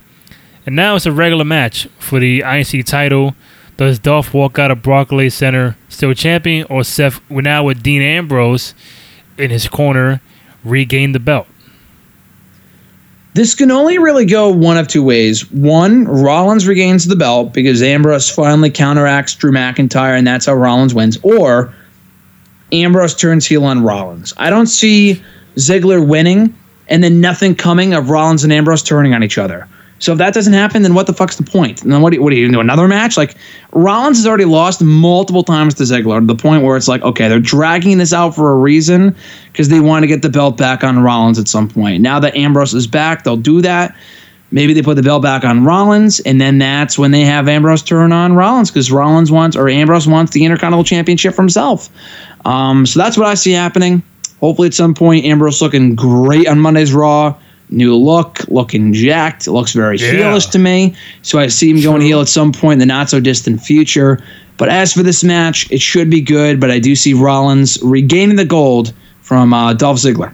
[0.66, 3.34] and now it's a regular match for the IC title.
[3.76, 8.02] Does Dolph walk out of Barclays Center still champion, or Seth We're now with Dean
[8.02, 8.74] Ambrose
[9.36, 10.20] in his corner
[10.64, 11.46] regain the belt?
[13.38, 15.48] This can only really go one of two ways.
[15.52, 20.92] One, Rollins regains the belt because Ambrose finally counteracts Drew McIntyre, and that's how Rollins
[20.92, 21.18] wins.
[21.22, 21.72] Or
[22.72, 24.34] Ambrose turns heel on Rollins.
[24.38, 25.22] I don't see
[25.54, 26.52] Ziggler winning
[26.88, 29.68] and then nothing coming of Rollins and Ambrose turning on each other.
[29.98, 31.82] So if that doesn't happen, then what the fuck's the point?
[31.82, 32.60] And then what do you, what do you do?
[32.60, 33.16] Another match?
[33.16, 33.36] Like
[33.72, 37.28] Rollins has already lost multiple times to Ziggler to the point where it's like, okay,
[37.28, 39.16] they're dragging this out for a reason
[39.52, 42.00] because they want to get the belt back on Rollins at some point.
[42.00, 43.96] Now that Ambrose is back, they'll do that.
[44.50, 47.82] Maybe they put the belt back on Rollins, and then that's when they have Ambrose
[47.82, 51.90] turn on Rollins because Rollins wants or Ambrose wants the Intercontinental Championship for himself.
[52.46, 54.02] Um, so that's what I see happening.
[54.40, 57.36] Hopefully, at some point, Ambrose looking great on Monday's Raw.
[57.70, 59.46] New look, looking jacked.
[59.46, 60.12] It looks very Yeah.
[60.12, 60.94] heelish to me.
[61.22, 64.18] So I see him going heel at some point in the not so distant future.
[64.56, 66.58] But as for this match, it should be good.
[66.60, 70.32] But I do see Rollins regaining the gold from uh, Dolph Ziggler.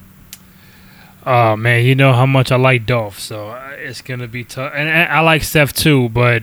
[1.27, 4.73] Oh man, you know how much I like Dolph, so uh, it's gonna be tough.
[4.75, 6.43] And I I like Seth too, but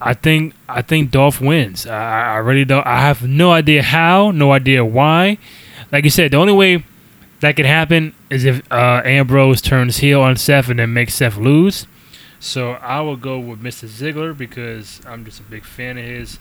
[0.00, 1.86] I think I think Dolph wins.
[1.86, 2.86] I, I really don't.
[2.86, 5.38] I have no idea how, no idea why.
[5.92, 6.82] Like you said, the only way
[7.40, 11.36] that could happen is if uh, Ambrose turns heel on Seth and then makes Seth
[11.36, 11.86] lose.
[12.40, 13.86] So I will go with Mr.
[13.88, 16.40] Ziggler because I'm just a big fan of his,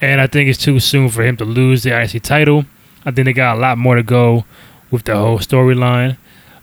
[0.00, 2.66] and I think it's too soon for him to lose the IC title.
[3.04, 4.44] I think they got a lot more to go
[4.92, 6.18] with the whole storyline.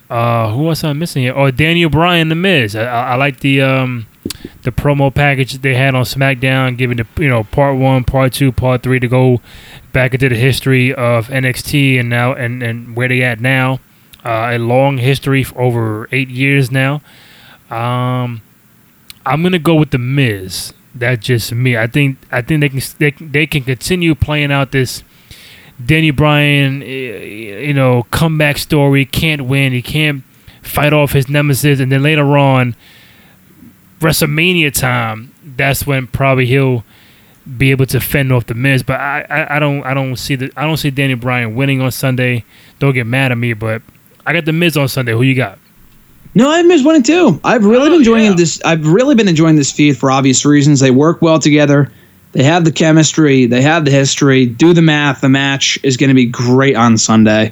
[0.10, 1.34] Uh, who else am I missing here?
[1.36, 2.78] Oh, Daniel Bryan, The Miz.
[2.78, 4.08] I, I, I like the um,
[4.62, 8.54] the promo package they had on SmackDown, giving the you know part one, part two,
[8.54, 9.42] part three to go
[9.92, 13.80] back into the history of NXT and now and and where they at now.
[14.26, 17.02] Uh, a long history for over eight years now.
[17.70, 18.42] Um,
[19.26, 20.74] I'm gonna go with the Miz.
[20.96, 21.78] That's just me.
[21.78, 25.04] I think I think they can they, they can continue playing out this
[25.84, 29.06] Danny Bryan, you know, comeback story.
[29.06, 29.74] Can't win.
[29.74, 30.24] He can't
[30.62, 32.76] fight off his nemesis, and then later on,
[34.00, 35.34] WrestleMania time.
[35.44, 36.84] That's when probably he'll
[37.58, 38.84] be able to fend off the Miz.
[38.84, 41.82] But I, I, I don't I don't see the I don't see Danny Bryan winning
[41.82, 42.44] on Sunday.
[42.80, 43.82] Don't get mad at me, but
[44.28, 45.14] I got the Miz on Sunday.
[45.14, 45.58] Who you got?
[46.36, 47.40] No, I've missed winning too.
[47.44, 48.34] I've really Oh, been enjoying yeah.
[48.36, 48.62] this.
[48.64, 50.82] I've really been enjoying this feud for obvious reasons.
[50.82, 51.90] They work well together.
[52.34, 53.46] They have the chemistry.
[53.46, 54.46] They have the history.
[54.46, 55.22] Do the math.
[55.22, 57.52] The match is going to be great on Sunday.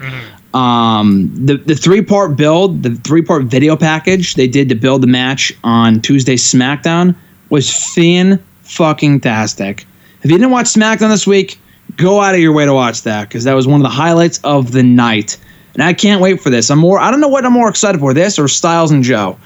[0.53, 5.01] Um, the the three part build, the three part video package they did to build
[5.01, 7.15] the match on Tuesday SmackDown
[7.49, 9.85] was fan fucking tastic.
[10.23, 11.57] If you didn't watch SmackDown this week,
[11.97, 14.39] go out of your way to watch that because that was one of the highlights
[14.43, 15.37] of the night.
[15.75, 16.71] And I can't wait for this.
[16.71, 16.97] I'm more.
[16.99, 19.37] I don't know what I'm more excited for, this or Styles and Joe.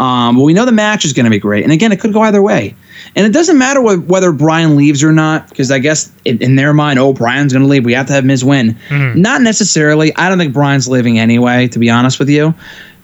[0.00, 1.62] Um, but we know the match is going to be great.
[1.62, 2.74] And again, it could go either way.
[3.14, 6.56] And it doesn't matter wh- whether Bryan leaves or not, because I guess in, in
[6.56, 7.84] their mind, oh, Bryan's going to leave.
[7.84, 8.76] We have to have Miz win.
[9.22, 10.12] Not necessarily.
[10.16, 12.52] I don't think Bryan's leaving anyway, to be honest with you.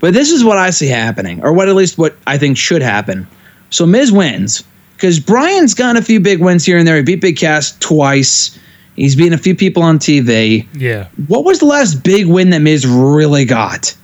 [0.00, 2.82] But this is what I see happening, or what at least what I think should
[2.82, 3.26] happen.
[3.68, 4.64] So Miz wins
[4.96, 6.96] because Bryan's gotten a few big wins here and there.
[6.96, 8.58] He beat Big Cass twice.
[9.00, 11.06] He's beaten a few people on TV Yeah.
[11.26, 13.94] what was the last big win that Miz really got?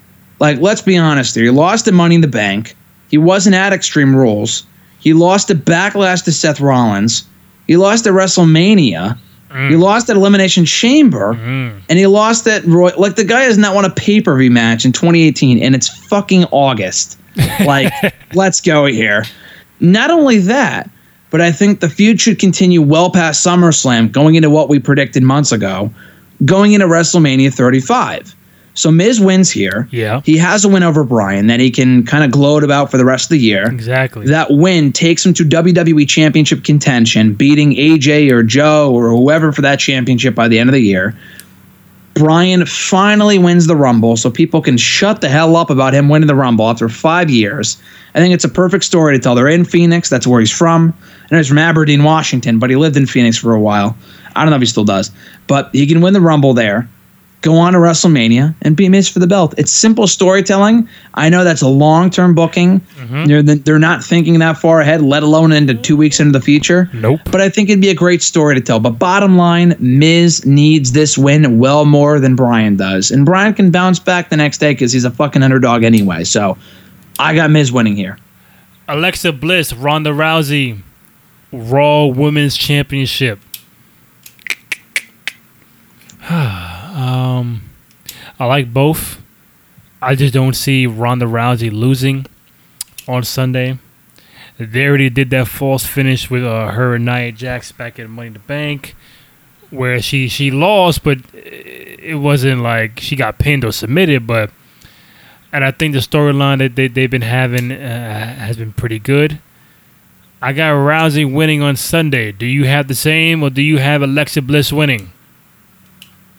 [0.41, 1.45] Like, let's be honest here.
[1.45, 2.75] He lost to Money in the Bank.
[3.11, 4.65] He wasn't at Extreme Rules.
[5.01, 7.27] He lost to Backlash to Seth Rollins.
[7.67, 9.19] He lost at WrestleMania.
[9.51, 9.71] Mm.
[9.71, 11.35] He lost at Elimination Chamber.
[11.35, 11.81] Mm.
[11.89, 12.91] And he lost at Roy.
[12.97, 15.89] Like, the guy has not won a pay per view match in 2018, and it's
[15.89, 17.19] fucking August.
[17.67, 17.93] Like,
[18.35, 19.25] let's go here.
[19.79, 20.89] Not only that,
[21.37, 25.23] but I think the feud should continue well past SummerSlam, going into what we predicted
[25.23, 25.91] months ago,
[26.47, 28.35] going into WrestleMania 35.
[28.73, 29.87] So Miz wins here.
[29.91, 30.23] Yeah.
[30.25, 33.05] He has a win over Bryan that he can kind of gloat about for the
[33.05, 33.67] rest of the year.
[33.67, 34.27] Exactly.
[34.29, 39.61] That win takes him to WWE Championship contention, beating AJ or Joe or whoever for
[39.61, 41.15] that championship by the end of the year.
[42.17, 46.27] Bryan finally wins the Rumble, so people can shut the hell up about him winning
[46.27, 47.77] the Rumble after five years.
[48.15, 49.35] I think it's a perfect story to tell.
[49.35, 50.95] They're in Phoenix, that's where he's from.
[51.29, 53.97] And he's from Aberdeen, Washington, but he lived in Phoenix for a while.
[54.35, 55.11] I don't know if he still does,
[55.47, 56.89] but he can win the Rumble there
[57.47, 59.55] go on to WrestleMania and be Miz for the belt.
[59.57, 60.89] It's simple storytelling.
[61.15, 62.81] I know that's a long term booking.
[62.81, 63.27] Mm-hmm.
[63.27, 66.91] They're they're not thinking that far ahead, let alone into two weeks into the future.
[66.93, 67.21] Nope.
[67.27, 68.81] But I think it'd be a great story to tell.
[68.81, 73.71] But bottom line, Miz needs this win well more than Bryan does, and Bryan can
[73.71, 76.25] bounce back the next day because he's a fucking underdog anyway.
[76.25, 76.59] So
[77.21, 78.19] I got Miz winning here.
[78.89, 80.81] Alexa Bliss, Ronda Rousey,
[81.53, 83.39] Raw Women's Championship.
[86.97, 87.63] um,
[88.39, 89.23] I like both.
[90.01, 92.27] I just don't see Ronda Rousey losing
[93.07, 93.79] on Sunday.
[94.59, 98.29] They already did that false finish with uh, her and Nia Jax back at Money
[98.29, 98.95] in the Bank,
[99.71, 104.27] where she she lost, but it wasn't like she got pinned or submitted.
[104.27, 104.51] But
[105.53, 109.39] and I think the storyline that they they've been having uh, has been pretty good.
[110.41, 112.33] I got Rousey winning on Sunday.
[112.33, 115.13] Do you have the same, or do you have Alexa Bliss winning?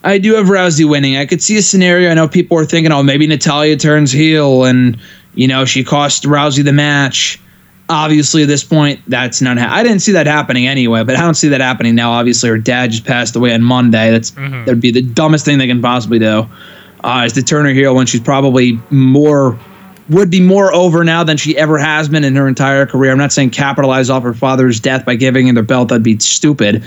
[0.07, 1.17] I do have Rousey winning.
[1.17, 2.09] I could see a scenario.
[2.09, 4.97] I know people are thinking, oh, maybe Natalya turns heel and,
[5.35, 7.39] you know, she cost Rousey the match.
[7.89, 9.57] Obviously, at this point, that's not.
[9.57, 12.11] Ha- I didn't see that happening anyway, but I don't see that happening now.
[12.11, 14.11] Obviously, her dad just passed away on Monday.
[14.11, 14.65] That's Mhm.
[14.65, 16.47] that'd be the dumbest thing they can possibly do.
[17.03, 19.57] Uh, is to turn her heel when she's probably more
[20.09, 23.11] would be more over now than she ever has been in her entire career.
[23.11, 25.89] I'm not saying capitalize off her father's death by giving her the belt.
[25.89, 26.81] That'd be stupid.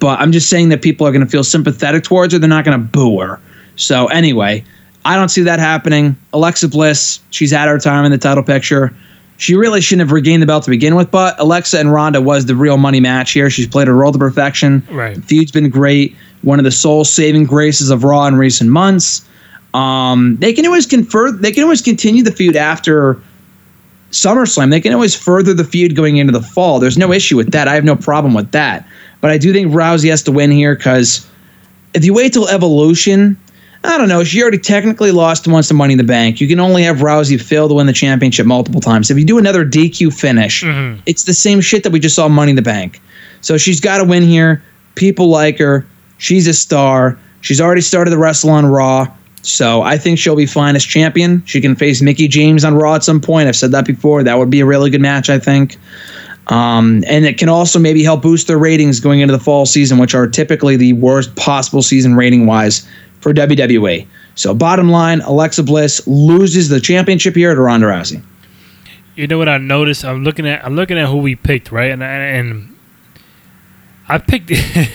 [0.00, 2.38] But I'm just saying that people are going to feel sympathetic towards her.
[2.38, 3.40] They're not going to boo her.
[3.76, 4.64] So anyway,
[5.04, 6.16] I don't see that happening.
[6.32, 8.94] Alexa Bliss, she's had her time in the title picture.
[9.38, 12.46] She really shouldn't have regained the belt to begin with, but Alexa and Ronda was
[12.46, 13.48] the real money match here.
[13.50, 14.82] She's played her role to perfection.
[14.90, 15.14] Right.
[15.14, 16.16] The feud's been great.
[16.42, 19.24] One of the sole saving graces of Raw in recent months.
[19.74, 21.30] Um, they can always confer.
[21.30, 23.20] They can always continue the feud after
[24.10, 24.70] SummerSlam.
[24.70, 26.78] They can always further the feud going into the fall.
[26.80, 27.68] There's no issue with that.
[27.68, 28.86] I have no problem with that.
[29.20, 31.26] But I do think Rousey has to win here because
[31.94, 33.36] if you wait till Evolution,
[33.84, 34.24] I don't know.
[34.24, 36.40] She already technically lost once to Money in the Bank.
[36.40, 39.10] You can only have Rousey fail to win the championship multiple times.
[39.10, 40.98] If you do another DQ finish, Mhm.
[41.06, 43.00] it's the same shit that we just saw Money in the Bank.
[43.40, 44.62] So she's got to win here.
[44.94, 45.84] People like her.
[46.18, 47.16] She's a star.
[47.40, 49.06] She's already started to wrestle on Raw.
[49.42, 51.42] So I think she'll be fine as champion.
[51.46, 53.48] She can face Mickie James on Raw at some point.
[53.48, 54.22] I've said that before.
[54.22, 55.78] That would be a really good match, I think.
[56.48, 59.98] Um, and it can also maybe help boost their ratings going into the fall season,
[59.98, 62.88] which are typically the worst possible season rating wise
[63.20, 64.06] for WWE.
[64.34, 68.22] So bottom line, Alexa Bliss loses the championship here to Ronda Rousey.
[69.14, 70.04] You know what I noticed?
[70.04, 71.90] I'm looking at I'm looking at who we picked, right?
[71.90, 72.76] And and
[74.08, 74.48] I picked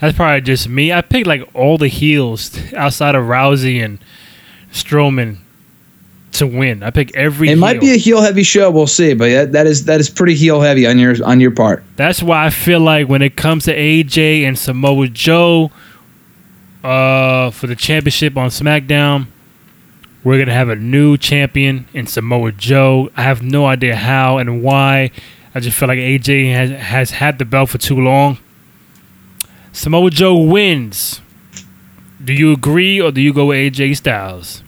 [0.00, 0.92] that's probably just me.
[0.92, 3.98] I picked like all the heels outside of Rousey and
[4.70, 5.38] Strowman
[6.34, 6.82] to win.
[6.82, 7.50] I picked every.
[7.50, 8.70] It might be a heel heavy show.
[8.70, 11.52] We'll see, but that, that is that is pretty heel heavy on your on your
[11.52, 11.82] part.
[11.96, 15.70] That's why I feel like when it comes to AJ and Samoa Joe,
[16.82, 19.28] uh, for the championship on SmackDown,
[20.22, 23.10] we're gonna have a new champion in Samoa Joe.
[23.16, 25.10] I have no idea how and why.
[25.54, 28.38] I just feel like AJ has has had the belt for too long.
[29.72, 31.20] Samoa Joe wins.
[32.24, 34.62] Do you agree or do you go with AJ Styles?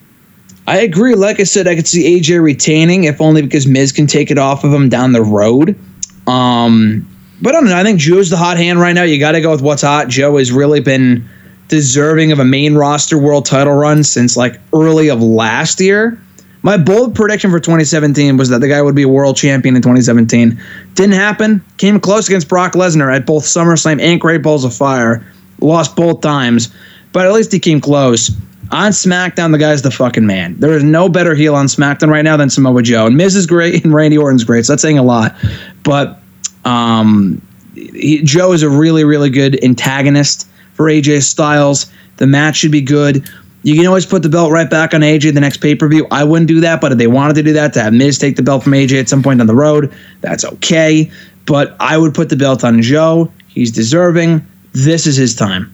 [0.67, 1.15] I agree.
[1.15, 4.37] Like I said, I could see AJ retaining, if only because Miz can take it
[4.37, 5.79] off of him down the road.
[6.27, 7.07] Um,
[7.41, 7.77] but I don't know.
[7.77, 9.03] I think Joe's the hot hand right now.
[9.03, 10.09] You got to go with what's hot.
[10.09, 11.27] Joe has really been
[11.69, 16.21] deserving of a main roster world title run since like early of last year.
[16.63, 19.81] My bold prediction for 2017 was that the guy would be a world champion in
[19.81, 20.59] 2017.
[20.95, 21.63] Didn't happen.
[21.77, 25.25] Came close against Brock Lesnar at both SummerSlam and Great Balls of Fire.
[25.59, 26.73] Lost both times,
[27.13, 28.29] but at least he came close.
[28.71, 30.59] On SmackDown, the guy's the fucking man.
[30.59, 33.07] There is no better heel on SmackDown right now than Samoa Joe.
[33.07, 35.35] And Miz is great and Randy Orton's great, so that's saying a lot.
[35.83, 36.19] But
[36.65, 37.41] um,
[37.75, 41.91] he, Joe is a really, really good antagonist for AJ Styles.
[42.17, 43.29] The match should be good.
[43.63, 46.07] You can always put the belt right back on AJ the next pay per view.
[46.11, 48.35] I wouldn't do that, but if they wanted to do that, to have Miz take
[48.35, 51.11] the belt from AJ at some point down the road, that's okay.
[51.45, 53.31] But I would put the belt on Joe.
[53.47, 54.45] He's deserving.
[54.73, 55.73] This is his time.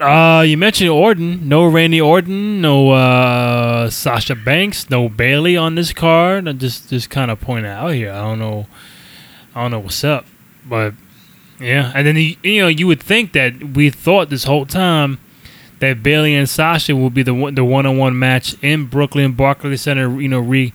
[0.00, 1.46] Uh, you mentioned Orton.
[1.46, 2.60] No Randy Orton.
[2.62, 4.88] No uh, Sasha Banks.
[4.88, 6.48] No Bayley on this card.
[6.48, 8.10] I'm just just kind of pointing out here.
[8.10, 8.66] I don't know.
[9.54, 10.26] I don't know what's up,
[10.64, 10.94] but
[11.60, 11.92] yeah.
[11.94, 15.18] And then you know you would think that we thought this whole time
[15.80, 19.82] that Bayley and Sasha will be the the one on one match in Brooklyn Barclays
[19.82, 20.20] Center.
[20.20, 20.72] You know, re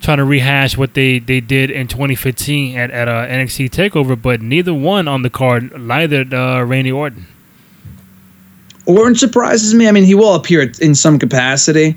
[0.00, 4.42] trying to rehash what they, they did in 2015 at at uh, NXT Takeover, but
[4.42, 5.78] neither one on the card.
[5.80, 7.26] Neither uh, Randy Orton.
[8.86, 9.88] Orton surprises me.
[9.88, 11.96] I mean, he will appear in some capacity.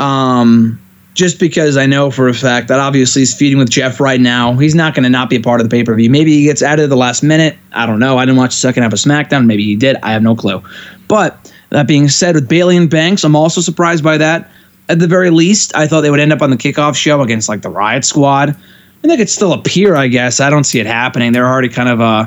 [0.00, 0.80] Um,
[1.14, 4.54] just because I know for a fact that obviously he's feeding with Jeff right now.
[4.54, 6.10] He's not going to not be a part of the pay per view.
[6.10, 7.56] Maybe he gets added at the last minute.
[7.72, 8.18] I don't know.
[8.18, 9.46] I didn't watch the second half of SmackDown.
[9.46, 9.96] Maybe he did.
[10.02, 10.60] I have no clue.
[11.06, 14.48] But that being said, with Bayley and Banks, I'm also surprised by that.
[14.88, 17.48] At the very least, I thought they would end up on the kickoff show against
[17.48, 18.56] like the Riot Squad.
[19.02, 20.38] And they could still appear, I guess.
[20.38, 21.32] I don't see it happening.
[21.32, 22.26] They're already kind of uh,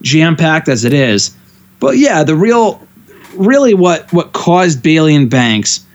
[0.00, 1.36] jam packed as it is.
[1.78, 2.80] But yeah, the real,
[3.34, 5.85] really what what caused Bayley and Banks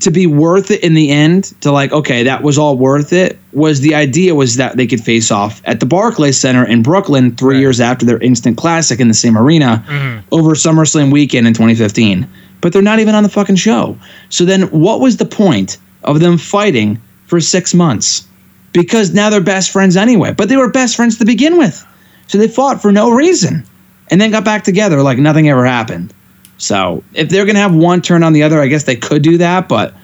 [0.00, 3.38] to be worth it in the end to like okay that was all worth it
[3.52, 7.36] was the idea was that they could face off at the Barclays Center in Brooklyn
[7.36, 7.60] three Right.
[7.60, 10.34] years after their instant classic in the same arena mm-hmm.
[10.34, 12.28] over SummerSlam weekend in 2015
[12.60, 13.96] but they're not even on the fucking show
[14.28, 18.26] so then what was the point of them fighting for six months
[18.74, 20.34] because now they're best friends anyway.
[20.34, 21.86] But they were best friends to begin with.
[22.26, 23.64] So they fought for no reason
[24.10, 26.12] and then got back together like nothing ever happened.
[26.58, 29.22] So if they're going to have one turn on the other, I guess they could
[29.22, 29.68] do that.
[29.68, 29.94] But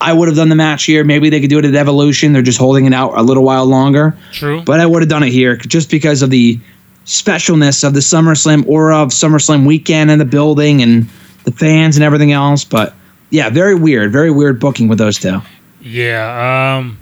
[0.00, 1.02] I would have done the match here.
[1.04, 2.32] Maybe they could do it at Evolution.
[2.32, 4.16] They're just holding it out a little while longer.
[4.32, 4.62] True.
[4.62, 6.60] But I would have done it here just because of the
[7.04, 11.08] specialness of the SummerSlam or of SummerSlam weekend and the building and
[11.44, 12.64] the fans and everything else.
[12.64, 12.94] But
[13.30, 14.12] yeah, very weird.
[14.12, 15.40] Very weird booking with those two.
[15.80, 16.76] Yeah.
[16.78, 16.98] Um,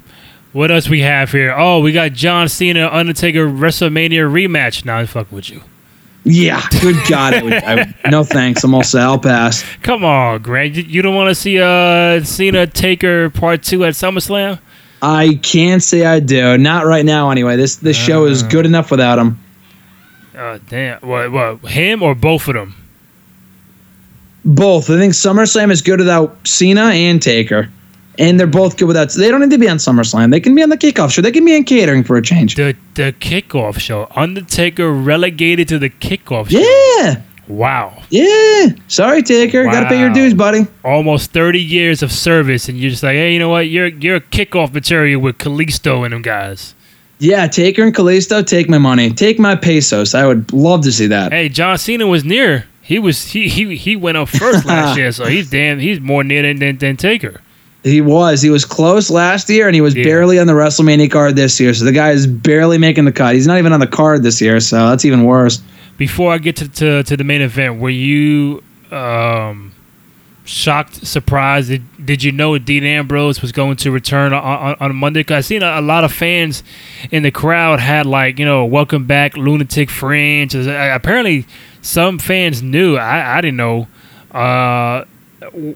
[0.53, 1.55] what else we have here?
[1.57, 4.85] Oh, we got John Cena Undertaker WrestleMania rematch.
[4.85, 5.63] Now I'm fucking with you.
[6.29, 7.35] Yeah, good God.
[7.35, 8.65] I would, I would, no thanks.
[8.65, 9.03] I'm all set.
[9.03, 9.65] I'll pass.
[9.83, 10.77] Come on, Greg.
[10.77, 14.59] You, don't want to see uh Cena Taker Part Two at SummerSlam?
[15.03, 16.59] I can't say I do.
[16.59, 17.55] Not right now, anyway.
[17.55, 19.39] This this show is good enough without him.
[20.37, 21.01] Oh damn!
[21.01, 21.31] What?
[21.31, 21.71] What?
[21.71, 22.75] Him or both of them?
[24.45, 24.91] Both.
[24.91, 27.71] I think SummerSlam is good without Cena and Taker.
[28.19, 29.13] And they're both good without.
[29.13, 30.31] They don't need to be on SummerSlam.
[30.31, 31.23] They can be on the kickoff show.
[31.23, 32.55] They can be in catering for a change.
[32.55, 34.09] The the kickoff show.
[34.17, 36.59] Undertaker relegated to the kickoff show.
[36.59, 37.23] Yeah.
[37.49, 38.03] Wow.
[38.11, 38.69] Yeah.
[38.89, 39.65] Sorry, Taker.
[39.65, 40.67] Got to pay your dues, buddy.
[40.85, 43.69] Almost thirty years of service, and you're just like, hey, you know what?
[43.69, 46.75] You're you're kickoff material with Kalisto and them guys.
[47.19, 49.11] Yeah, Taker and Kalisto, take my money.
[49.11, 50.15] Take my pesos.
[50.15, 51.33] I would love to see that.
[51.33, 52.67] Hey, John Cena was near.
[52.83, 55.79] He was he he he went up first last year, so he's damn.
[55.79, 57.41] He's more near than than, than Taker.
[57.87, 58.43] He was.
[58.43, 60.03] He was close last year, and he was Yeah.
[60.03, 61.73] barely on the WrestleMania card this year.
[61.73, 63.35] So the guy is barely making the cut.
[63.35, 65.61] He's not even on the card this year, so that's even worse.
[65.97, 69.73] Before I get to to, to the main event, were you um,
[70.45, 71.69] shocked, surprised?
[71.69, 75.21] Did, did you know Dean Ambrose was going to return on, on, on Monday?
[75.21, 76.65] Because I seen a, a lot of fans
[77.13, 80.57] in the crowd had like you know, welcome back, lunatic fringe.
[80.57, 81.47] Uh, Apparently,
[81.83, 82.97] some fans knew.
[82.97, 83.87] I I didn't know.
[84.33, 85.05] Uh,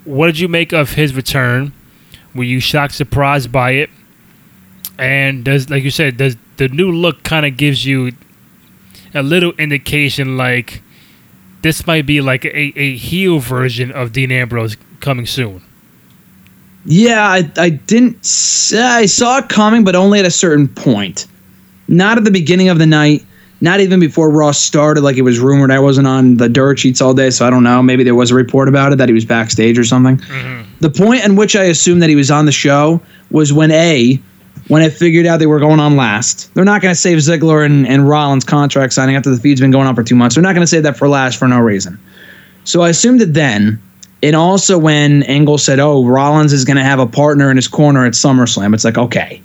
[0.03, 1.71] what did you make of his return?
[2.35, 3.89] Were you shocked, surprised by it?
[4.97, 8.11] And does like you said, does the new look kind of gives you
[9.13, 10.81] a little indication like
[11.61, 15.61] this might be like a, a heel version of Dean Ambrose coming soon.
[16.85, 18.17] Yeah, I, I didn't.
[18.75, 21.27] I saw it coming, but only at a certain point.
[21.87, 23.23] Not at the beginning of the night.
[23.63, 25.69] Not even before Raw started, like it was rumored.
[25.69, 27.83] I wasn't on the dirt sheets all day, so I don't know.
[27.83, 30.17] Maybe there was a report about it that he was backstage or something.
[30.17, 30.71] Mm-hmm.
[30.79, 32.99] The point in which I assumed that he was on the show
[33.29, 34.19] was when A,
[34.67, 36.51] when I figured out they were going on last.
[36.55, 39.71] They're not going to save Ziggler and, and Rollins contract signing after the feud's been
[39.71, 40.35] going on for two months.
[40.35, 41.99] They're not going to save that for last for no reason.
[42.63, 43.79] So I assumed it then.
[44.23, 47.67] And also when Angle said, oh, Rollins is going to have a partner in his
[47.67, 49.41] corner at SummerSlam, it's like, okay,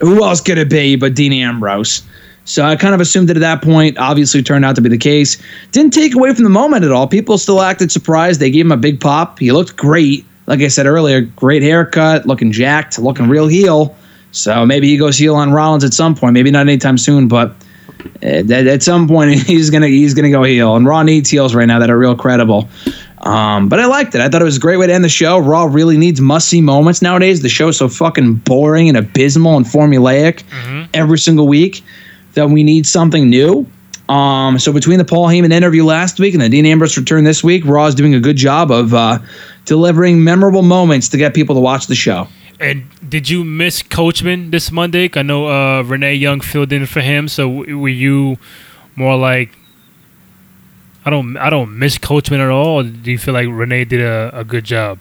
[0.00, 2.02] who else could it be but Dean Ambrose?
[2.48, 3.98] So I kind of assumed that at that point.
[3.98, 5.36] Obviously, turned out to be the case.
[5.70, 7.06] Didn't take away from the moment at all.
[7.06, 8.40] People still acted surprised.
[8.40, 9.38] They gave him a big pop.
[9.38, 10.24] He looked great.
[10.46, 13.94] Like I said earlier, great haircut, looking jacked, looking real heel.
[14.32, 16.32] So maybe he goes heel on Rollins at some point.
[16.32, 17.54] Maybe not anytime soon, but
[18.22, 20.74] at, at some point he's gonna he's gonna go heel.
[20.74, 22.66] And Raw needs heels right now that are real credible.
[23.18, 24.22] Um, but I liked it.
[24.22, 25.38] I thought it was a great way to end the show.
[25.38, 27.42] Raw really needs must see moments nowadays.
[27.42, 30.44] The show's so fucking boring and abysmal and formulaic
[30.94, 31.84] every single week
[32.38, 33.66] that we need something new.
[34.08, 37.44] Um, so between the Paul Heyman interview last week and the Dean Ambrose return this
[37.44, 39.18] week, Raw is doing a good job of uh,
[39.66, 42.26] delivering memorable moments to get people to watch the show.
[42.60, 45.10] And did you miss Coachman this Monday?
[45.14, 47.28] I know uh, Renee Young filled in for him.
[47.28, 48.38] So were you
[48.96, 49.50] more like,
[51.04, 52.80] I don't, I don't miss Coachman at all?
[52.80, 55.00] Or do you feel like Renee did a, a good job?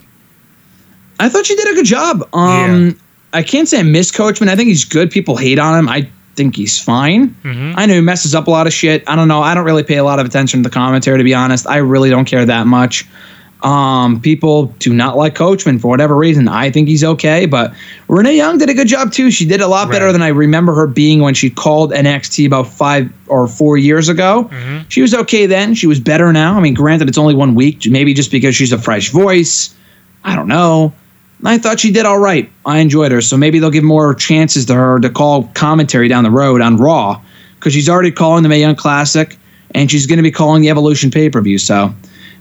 [1.19, 2.27] I thought she did a good job.
[2.33, 2.91] Um, Yeah.
[3.33, 4.49] I can't say I miss Coachman.
[4.49, 5.11] I think he's good.
[5.11, 5.89] People hate on him.
[5.89, 7.35] I think he's fine.
[7.77, 9.03] I know he messes up a lot of shit.
[9.07, 9.41] I don't know.
[9.41, 11.67] I don't really pay a lot of attention to the commentary, to be honest.
[11.67, 13.05] I really don't care that much.
[13.63, 16.47] Um, people do not like Coachman for whatever reason.
[16.47, 17.73] I think he's okay, but
[18.07, 19.31] Renee Young did a good job too.
[19.31, 22.67] She did a lot better than I remember her being when she called NXT about
[22.67, 24.43] five or four years ago.
[24.89, 25.73] She was okay then.
[25.73, 26.55] She was better now.
[26.55, 29.73] I mean, granted, it's only one week, maybe just because she's a fresh voice.
[30.23, 30.93] I don't know.
[31.43, 32.51] I thought she did all right.
[32.65, 33.21] I enjoyed her.
[33.21, 36.77] So maybe they'll give more chances to her to call commentary down the road on
[36.77, 37.21] Raw
[37.55, 39.38] because she's already calling the Mae Young Classic
[39.75, 41.57] and she's going to be calling the Evolution pay per view.
[41.57, 41.93] So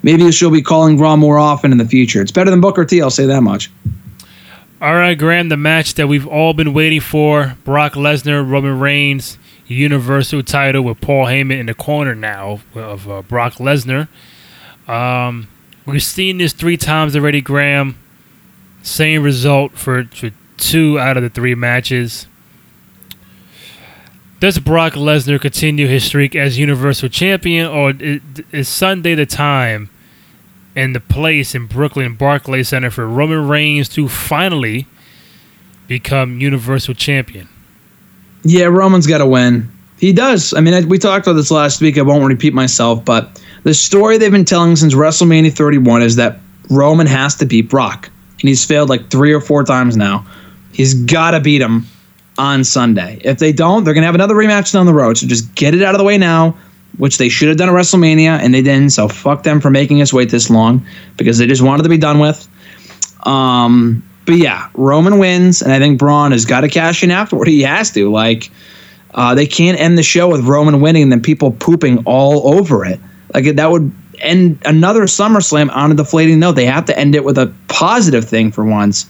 [0.03, 2.22] maybe she'll be calling Raw more often in the future.
[2.22, 3.03] It's better than Booker T.
[3.03, 3.70] I'll say that much.
[4.80, 9.38] All right, Graham, the match that we've all been waiting for Brock Lesnar, Roman Reigns,
[9.66, 14.09] Universal title with Paul Heyman in the corner now of uh, Brock Lesnar.
[14.86, 15.49] Um,
[15.86, 17.97] we've seen this three times already, Graham.
[18.87, 22.28] Same result for, for two out of the three matches.
[24.39, 27.95] Does Brock Lesnar continue his streak as Universal Champion, or
[28.53, 29.91] is Sunday the time
[30.76, 34.87] and the place in Brooklyn Barclays Center for Roman Reigns to finally
[35.89, 37.49] become Universal Champion.
[38.45, 39.68] Yeah, Roman's got to win.
[39.99, 40.55] He does.
[40.55, 41.99] I mean, we talked about this last week.
[41.99, 46.39] I won't repeat myself, but the story they've been telling since WrestleMania 31 is that
[46.70, 48.11] Roman has to beat Brock,
[48.47, 50.24] and he's failed like three or four times now.
[50.72, 51.84] He's got to beat him
[52.38, 53.18] on Sunday.
[53.24, 55.18] If they don't, they're gonna have another rematch down the road.
[55.18, 56.57] So just get it out of the way now,
[56.97, 58.90] which they should have done at WrestleMania, and they didn't.
[58.90, 60.86] So fuck them for making us wait this long
[61.16, 62.47] because they just wanted to be done with.
[63.26, 67.49] Um, but yeah, Roman wins, and I think Braun has got to cash in afterward.
[67.49, 68.12] He has to.
[68.12, 68.49] Like,
[69.12, 72.84] uh, they can't end the show with Roman winning and then people pooping all over
[72.84, 73.01] it.
[73.34, 73.90] Like that would
[74.21, 76.53] end another SummerSlam on a deflating note.
[76.53, 79.07] They have to end it with a positive thing for once,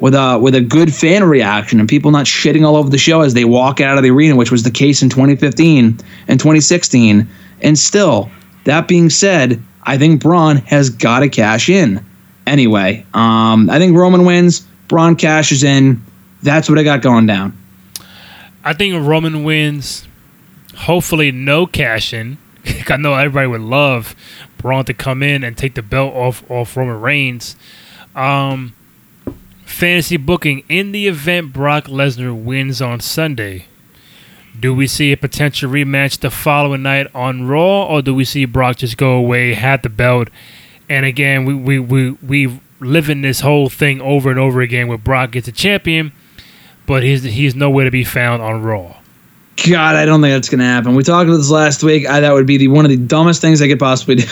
[0.00, 3.20] with a with a good fan reaction and people not shitting all over the show
[3.20, 5.98] as they walk out of the arena, which was the case in 2015
[6.28, 7.28] and 2016.
[7.62, 8.30] And still,
[8.64, 12.04] that being said, I think Braun has got to cash in
[12.46, 13.06] anyway.
[13.14, 14.60] Um, I think Roman wins.
[14.88, 16.02] Braun cashes in.
[16.42, 17.56] That's what I got going down.
[18.64, 20.06] I think Roman wins.
[20.76, 22.38] Hopefully, no cash in.
[22.88, 24.14] I know everybody would love
[24.58, 27.56] Braun to come in and take the belt off off Roman Reigns.
[28.14, 28.74] Um,
[29.64, 33.66] fantasy booking in the event Brock Lesnar wins on Sunday.
[34.58, 38.44] Do we see a potential rematch the following night on Raw, or do we see
[38.44, 40.28] Brock just go away, had the belt,
[40.88, 44.88] and again we we we we live in this whole thing over and over again
[44.88, 46.12] where Brock gets a champion,
[46.86, 48.99] but he's he's nowhere to be found on Raw.
[49.68, 50.94] God, I don't think that's going to happen.
[50.94, 52.08] We talked about this last week.
[52.08, 54.26] I, that would be the, one of the dumbest things they could possibly do.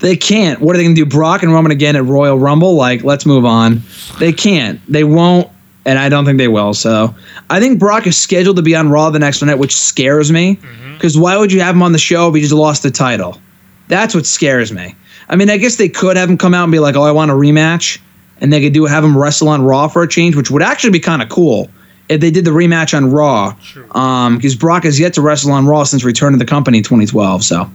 [0.00, 0.60] they can't.
[0.60, 1.08] What are they going to do?
[1.08, 2.74] Brock and Roman again at Royal Rumble?
[2.74, 3.82] Like, let's move on.
[4.18, 4.80] They can't.
[4.86, 5.48] They won't,
[5.86, 6.74] and I don't think they will.
[6.74, 7.14] So
[7.48, 10.56] I think Brock is scheduled to be on Raw the next night, which scares me.
[10.56, 10.94] Mm-hmm.
[10.94, 13.40] Because why would you have him on the show if he just lost the title?
[13.88, 14.94] That's what scares me.
[15.30, 17.12] I mean, I guess they could have him come out and be like, "Oh, I
[17.12, 17.98] want a rematch,"
[18.40, 20.90] and they could do have him wrestle on Raw for a change, which would actually
[20.90, 21.70] be kind of cool
[22.18, 23.54] they did the rematch on Raw.
[23.92, 26.84] Um, because Brock has yet to wrestle on Raw since Return to the Company in
[26.84, 27.44] 2012.
[27.44, 27.70] So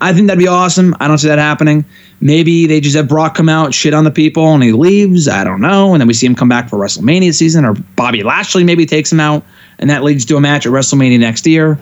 [0.00, 0.94] I think that'd be awesome.
[1.00, 1.84] I don't see that happening.
[2.20, 5.28] Maybe they just have Brock come out, shit on the people, and he leaves.
[5.28, 5.92] I don't know.
[5.92, 9.12] And then we see him come back for WrestleMania season, or Bobby Lashley maybe takes
[9.12, 9.44] him out,
[9.78, 11.78] and that leads to a match at WrestleMania next year.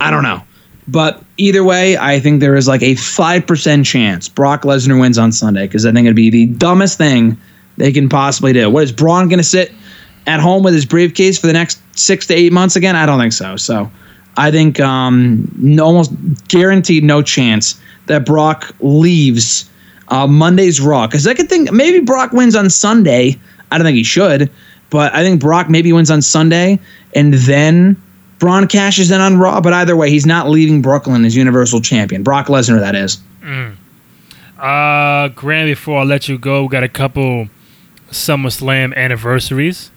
[0.00, 0.42] I don't know.
[0.86, 5.32] But either way, I think there is like a 5% chance Brock Lesnar wins on
[5.32, 7.38] Sunday because I think it'd be the dumbest thing
[7.76, 8.70] they can possibly do.
[8.70, 9.72] What is Braun going to sit
[10.28, 12.94] at home with his briefcase for the next six to eight months again?
[12.94, 13.56] I don't think so.
[13.56, 13.90] So
[14.36, 16.12] I think um, no- almost
[16.48, 19.68] guaranteed no chance that Brock leaves
[20.08, 21.06] uh, Monday's Raw.
[21.06, 23.38] Because I could think maybe Brock wins on Sunday.
[23.70, 24.50] I don't think he should,
[24.90, 26.78] but I think Brock maybe wins on Sunday
[27.14, 28.00] and then
[28.38, 29.60] Braun cashes in on Raw.
[29.60, 32.22] But either way, he's not leaving Brooklyn as Universal Champion.
[32.22, 33.18] Brock Lesnar, that is.
[34.58, 37.48] Uh, Graham, before I let you go, we got a couple
[38.10, 39.90] SummerSlam anniversaries.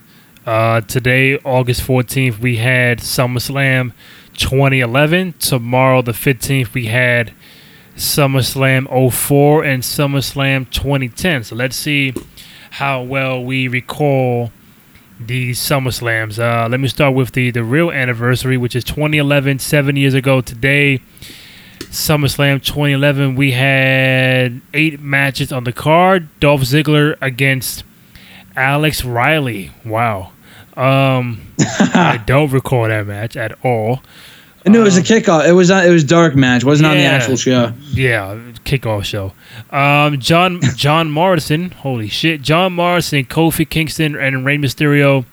[0.46, 3.94] Uh, today, August 14th, we had SummerSlam
[4.38, 5.34] 2011.
[5.34, 7.32] Tomorrow, the 15th, we had
[7.96, 11.44] SummerSlam 04 and SummerSlam 2010.
[11.44, 12.16] So let's see
[12.72, 14.52] how well we recall
[15.20, 16.39] these SummerSlams.
[16.39, 20.42] Uh, let me start with the, the real anniversary, which is 2011, seven years ago
[20.42, 21.02] today.
[21.82, 26.30] SummerSlam 2011, we had eight matches on the card.
[26.39, 27.84] Dolph Ziggler against
[28.56, 29.72] Alex Riley.
[29.86, 30.32] Wow.
[30.76, 34.02] Um, I don't recall that match at all.
[34.66, 35.47] No, it was a kickoff.
[35.47, 36.62] It was not, it was dark match.
[36.62, 37.74] It wasn't on the actual show.
[37.93, 39.34] Yeah, kickoff show.
[39.76, 45.26] Um, John John Morrison, holy shit, John Morrison, Kofi Kingston, and Rey Mysterio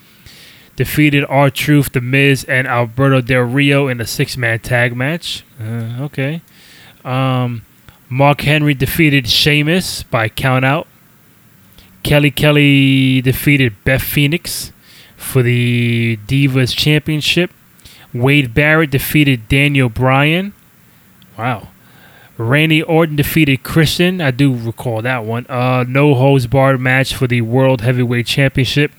[0.76, 5.44] defeated R Truth, The Miz, and Alberto Del Rio in a six man tag match.
[5.60, 6.40] Uh, okay.
[7.04, 7.66] Um,
[8.08, 10.86] Mark Henry defeated Sheamus by count out.
[12.02, 14.72] Kelly Kelly defeated Beth Phoenix
[15.16, 17.50] for the Divas Championship.
[18.14, 20.54] Wade Barrett defeated Daniel Bryan.
[21.36, 21.68] Wow.
[22.38, 24.20] Randy Orton defeated Christian.
[24.20, 25.44] I do recall that one.
[25.48, 28.92] Uh, no holds barred match for the World Heavyweight Championship.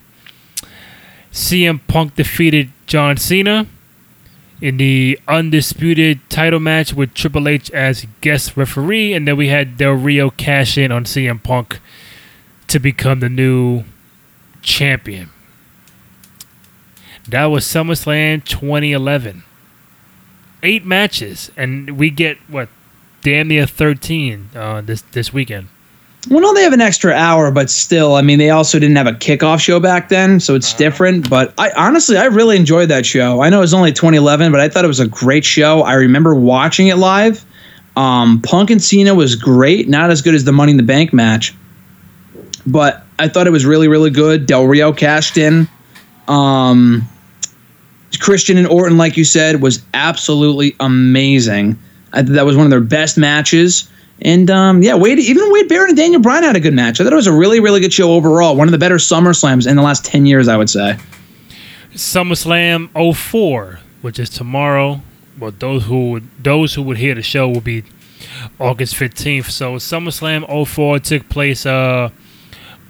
[1.32, 3.66] CM Punk defeated John Cena
[4.62, 9.78] in the undisputed title match with Triple H as guest referee, and then we had
[9.78, 11.80] Del Rio cash in on CM Punk
[12.70, 13.84] to become the new
[14.62, 15.30] champion.
[17.28, 19.44] That was SummerSlam 2011.
[20.62, 22.70] Eight matches, and we get what,
[23.22, 25.68] damn near 13 uh, this this weekend.
[26.30, 29.08] Well, no, they have an extra hour, but still, I mean, they also didn't have
[29.08, 31.30] a kickoff show back then, so it's different.
[31.30, 33.42] But I honestly, I really enjoyed that show.
[33.42, 35.82] I know it was only 2011, but I thought it was a great show.
[35.82, 37.46] I remember watching it live.
[37.96, 41.14] Um, Punk and Cena was great, not as good as the Money in the Bank
[41.14, 41.56] match,
[42.72, 44.46] but I thought it was really, really good.
[44.46, 45.68] Del Rio cashed in.
[46.28, 47.08] Um,
[48.20, 51.78] Christian and Orton, like you said, was absolutely amazing.
[52.14, 53.90] I think that was one of their best matches.
[54.22, 57.00] And um, yeah, Wade, even Wade Barrett and Daniel Bryan had a good match.
[57.00, 58.56] I thought it was a really, really good show overall.
[58.56, 60.98] One of the better SummerSlams in the last 10 years, I would say.
[61.94, 65.02] SummerSlam 04, which is tomorrow.
[65.40, 67.84] Well, those who would, those who would hear the show will be
[68.60, 69.50] August 15th.
[69.52, 72.10] So SummerSlam 04 took place uh,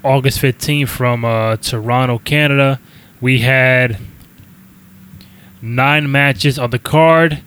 [0.03, 2.79] August 15th from uh, Toronto, Canada.
[3.19, 3.97] We had
[5.61, 7.41] nine matches on the card.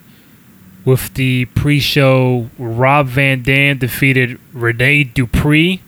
[0.84, 5.80] With the pre-show, Rob Van Dam defeated Rene Dupree.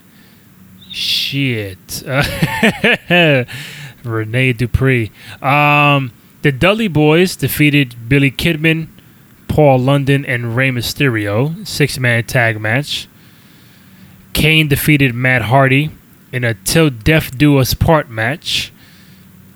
[0.93, 2.05] Shit,
[4.05, 5.11] Rene Dupree.
[5.43, 6.13] Um,
[6.43, 8.87] the Dudley Boyz defeated Billy Kidman,
[9.49, 11.67] Paul London, and Rey Mysterio.
[11.67, 13.09] Six-man tag match.
[14.33, 15.91] Kane defeated Matt Hardy
[16.35, 18.73] in a Till Death Do Us Part match.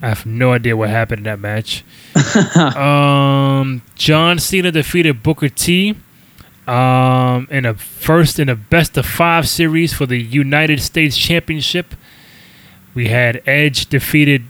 [0.01, 1.83] I have no idea what happened in that match.
[2.77, 5.97] um, John Cena defeated Booker T
[6.65, 11.95] um, in a first in a best of five series for the United States Championship.
[12.93, 14.45] We had Edge defeated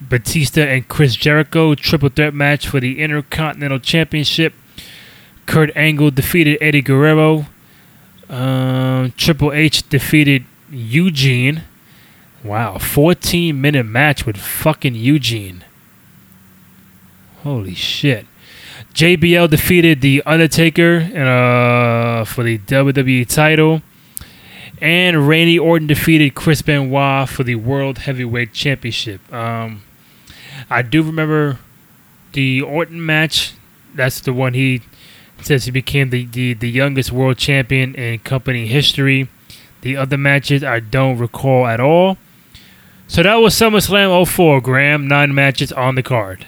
[0.00, 4.54] Batista and Chris Jericho triple threat match for the Intercontinental Championship.
[5.46, 7.46] Kurt Angle defeated Eddie Guerrero.
[8.28, 11.64] Um, Triple H defeated Eugene.
[12.42, 15.64] Wow, 14 minute match with fucking Eugene.
[17.42, 18.26] Holy shit.
[18.94, 23.82] JBL defeated The Undertaker uh, for the WWE title.
[24.80, 29.20] And Randy Orton defeated Chris Benoit for the World Heavyweight Championship.
[29.32, 29.82] Um,
[30.70, 31.58] I do remember
[32.32, 33.54] the Orton match.
[33.94, 34.82] That's the one he
[35.42, 39.28] says he became the, the, the youngest world champion in company history.
[39.82, 42.18] The other matches I don't recall at all.
[43.08, 45.08] So that was SummerSlam 04, Graham.
[45.08, 46.46] Nine matches on the card.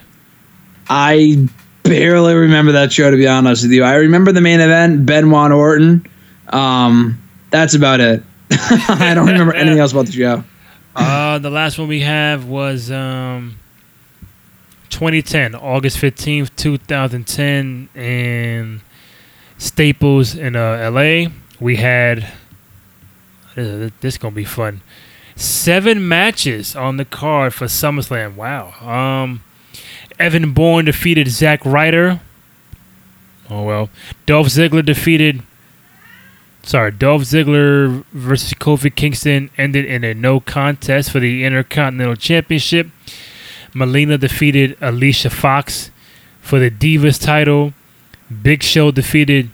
[0.88, 1.48] I
[1.82, 3.82] barely remember that show, to be honest with you.
[3.82, 6.06] I remember the main event, Benoit Orton.
[6.48, 7.20] Um,
[7.50, 8.22] that's about it.
[8.50, 10.44] I don't remember anything else about the show.
[10.94, 13.58] Uh, the last one we have was um,
[14.90, 18.80] 2010, August 15th, 2010, in
[19.56, 21.30] Staples in uh, LA.
[21.60, 22.30] We had
[23.54, 24.80] this, is gonna be fun.
[25.36, 28.34] Seven matches on the card for SummerSlam.
[28.34, 28.72] Wow.
[28.80, 29.42] Um,
[30.18, 32.20] Evan Bourne defeated Zack Ryder.
[33.48, 33.90] Oh well.
[34.26, 35.42] Dolph Ziggler defeated.
[36.62, 42.88] Sorry, Dolph Ziggler versus Kofi Kingston ended in a no contest for the Intercontinental Championship.
[43.74, 45.90] Melina defeated Alicia Fox
[46.40, 47.72] for the Divas title.
[48.42, 49.50] Big Show defeated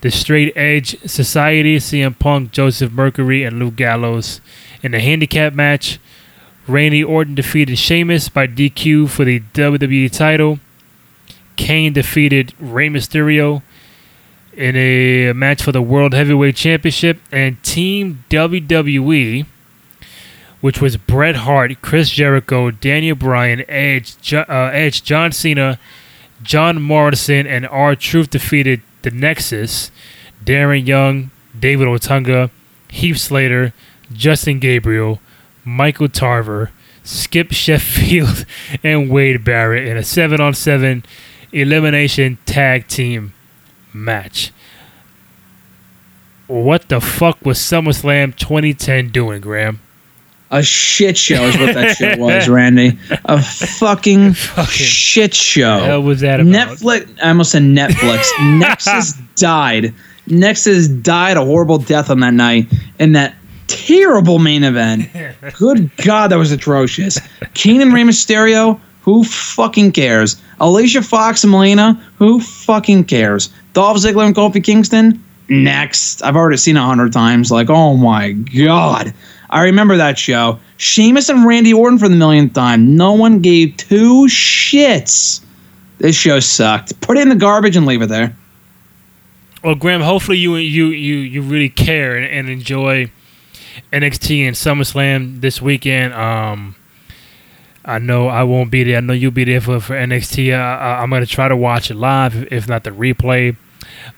[0.00, 4.40] the Straight Edge Society, CM Punk, Joseph Mercury, and Luke Gallows
[4.82, 5.98] in a handicap match.
[6.66, 10.60] Randy Orton defeated Sheamus by DQ for the WWE title.
[11.56, 13.62] Kane defeated Rey Mysterio
[14.54, 17.20] in a match for the World Heavyweight Championship.
[17.32, 19.46] And Team WWE,
[20.60, 25.78] which was Bret Hart, Chris Jericho, Daniel Bryan, Edge, uh, Edge, John Cena,
[26.42, 29.90] John Morrison, and R Truth defeated the Nexus,
[30.44, 32.50] Darren Young, David Otunga,
[32.88, 33.72] Heath Slater,
[34.12, 35.20] Justin Gabriel,
[35.64, 36.70] Michael Tarver,
[37.02, 38.44] Skip Sheffield,
[38.82, 41.04] and Wade Barrett in a 7 on 7
[41.52, 43.32] elimination tag team
[43.92, 44.52] match.
[46.46, 49.80] What the fuck was SummerSlam 2010 doing, Graham?
[50.52, 52.98] A shit show is what that shit was, Randy.
[53.24, 55.78] A fucking, shit show.
[55.78, 56.52] Hell was that about?
[56.52, 57.18] Netflix.
[57.22, 58.28] I almost said Netflix.
[58.58, 59.94] Nexus died.
[60.26, 62.66] Nexus died a horrible death on that night
[62.98, 63.34] in that
[63.68, 65.08] terrible main event.
[65.58, 67.18] Good God, that was atrocious.
[67.40, 68.80] And Rey Mysterio.
[69.02, 70.40] Who fucking cares?
[70.60, 71.94] Alicia Fox and Melina.
[72.18, 73.48] Who fucking cares?
[73.72, 75.24] Dolph Ziggler and Kofi Kingston.
[75.48, 76.22] Next.
[76.22, 77.50] I've already seen a hundred times.
[77.50, 79.14] Like, oh my God.
[79.50, 80.58] I remember that show.
[80.76, 82.96] Sheamus and Randy Orton for the millionth time.
[82.96, 85.44] No one gave two shits.
[85.98, 86.98] This show sucked.
[87.00, 88.34] Put it in the garbage and leave it there.
[89.62, 93.10] Well, Graham, hopefully you you you you really care and, and enjoy
[93.92, 96.14] NXT and SummerSlam this weekend.
[96.14, 96.76] Um,
[97.84, 98.98] I know I won't be there.
[98.98, 100.54] I know you'll be there for, for NXT.
[100.54, 103.56] I, am going to try to watch it live, if not the replay.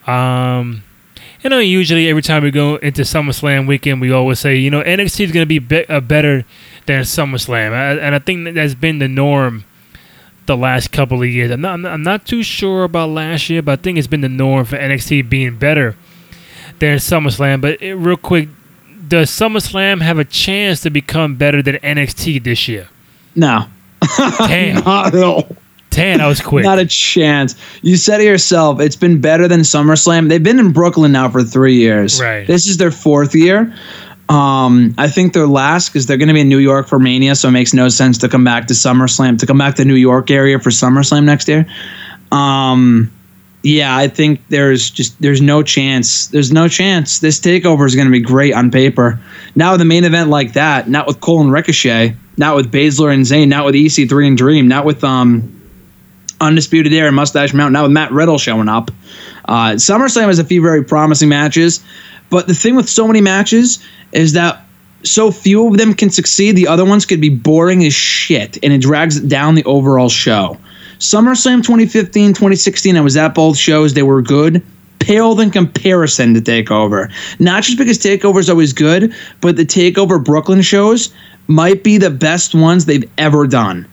[0.07, 0.83] Um,
[1.43, 4.83] you know, usually every time we go into SummerSlam weekend, we always say, you know,
[4.83, 6.45] NXT is going to be, be uh, better
[6.87, 7.73] than SummerSlam.
[7.73, 9.65] I, and I think that that's been the norm
[10.47, 11.51] the last couple of years.
[11.51, 14.07] I'm not, I'm not, I'm not too sure about last year, but I think it's
[14.07, 15.97] been the norm for NXT being better
[16.79, 17.61] than SummerSlam.
[17.61, 18.49] But it, real quick,
[19.09, 22.89] does SummerSlam have a chance to become better than NXT this year?
[23.35, 23.67] No.
[24.39, 25.57] Damn, Not at all.
[25.93, 26.65] Damn, that was quick.
[26.65, 27.55] Not a chance.
[27.83, 28.81] You said it yourself.
[28.81, 30.29] It's been better than SummerSlam.
[30.29, 32.21] They've been in Brooklyn now for three years.
[32.21, 32.47] Right.
[32.47, 33.73] This is their fourth year.
[34.29, 37.35] Um, I think they're last because they're going to be in New York for Mania,
[37.35, 39.95] so it makes no sense to come back to SummerSlam to come back to New
[39.95, 41.67] York area for SummerSlam next year.
[42.31, 43.13] Um,
[43.63, 46.29] yeah, I think there's just there's no chance.
[46.29, 47.19] There's no chance.
[47.19, 49.21] This takeover is going to be great on paper.
[49.55, 53.27] Now the main event like that, not with Cole and Ricochet, not with Baszler and
[53.27, 55.62] Sane, not with EC3 and Dream, not with um
[56.43, 58.91] Undisputed Era Mustache Mountain, now with Matt Riddle showing up.
[59.47, 61.83] Uh, SummerSlam has a few very promising matches,
[62.31, 63.83] but the thing with so many matches
[64.13, 64.67] is that
[65.05, 66.57] so few of them can succeed.
[66.57, 70.59] The other ones could be boring as shit, and it drags down the overall show.
[70.99, 73.95] SummerSlam 2015, 2016, I was at both shows.
[73.95, 74.63] They were good.
[74.99, 77.11] Paled in comparison to TakeOver.
[77.41, 81.13] Not just because TakeOver is always good, but the TakeOver Brooklyn shows
[81.49, 83.87] might be the best ones they've ever done.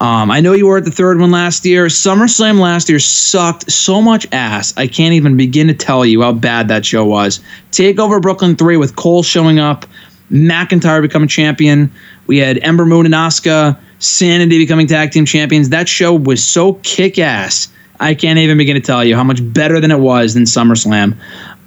[0.00, 1.86] Um, I know you were at the third one last year.
[1.86, 4.72] SummerSlam last year sucked so much ass.
[4.78, 7.40] I can't even begin to tell you how bad that show was.
[7.70, 9.84] Takeover Brooklyn 3 with Cole showing up,
[10.32, 11.92] McIntyre becoming champion.
[12.26, 15.68] We had Ember Moon and Asuka, Sanity becoming tag team champions.
[15.68, 17.68] That show was so kick ass.
[17.98, 21.14] I can't even begin to tell you how much better than it was than SummerSlam.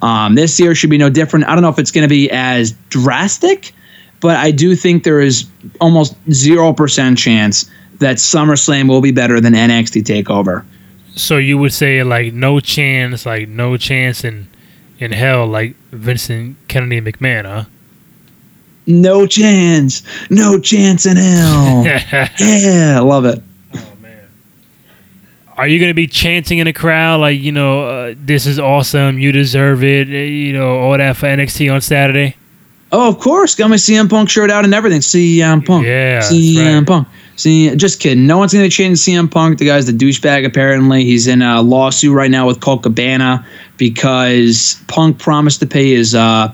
[0.02, 1.46] Um, this year should be no different.
[1.46, 3.72] I don't know if it's going to be as drastic,
[4.18, 5.46] but I do think there is
[5.80, 7.70] almost 0% chance
[8.04, 10.62] that SummerSlam will be better than NXT TakeOver.
[11.16, 14.46] so you would say like no chance, like no chance in
[14.98, 17.64] in hell, like Vincent Kennedy McMahon, huh?
[18.86, 20.02] No chance.
[20.28, 21.84] No chance in hell.
[22.38, 23.42] yeah, I love it.
[25.56, 29.18] Are you gonna be chanting in the crowd like you know uh, this is awesome,
[29.18, 32.36] you deserve it, uh, you know all that for NXT on Saturday?
[32.92, 33.54] Oh, of course.
[33.54, 35.00] Got my CM Punk shirt out and everything.
[35.00, 35.86] CM Punk.
[35.86, 36.86] Yeah, CM right.
[36.86, 37.08] Punk.
[37.36, 38.26] See, just kidding.
[38.26, 39.58] No one's going to change CM Punk.
[39.58, 41.04] The guy's the douchebag, apparently.
[41.04, 43.44] He's in a lawsuit right now with Colt Cabana
[43.76, 46.52] because Punk promised to pay his uh,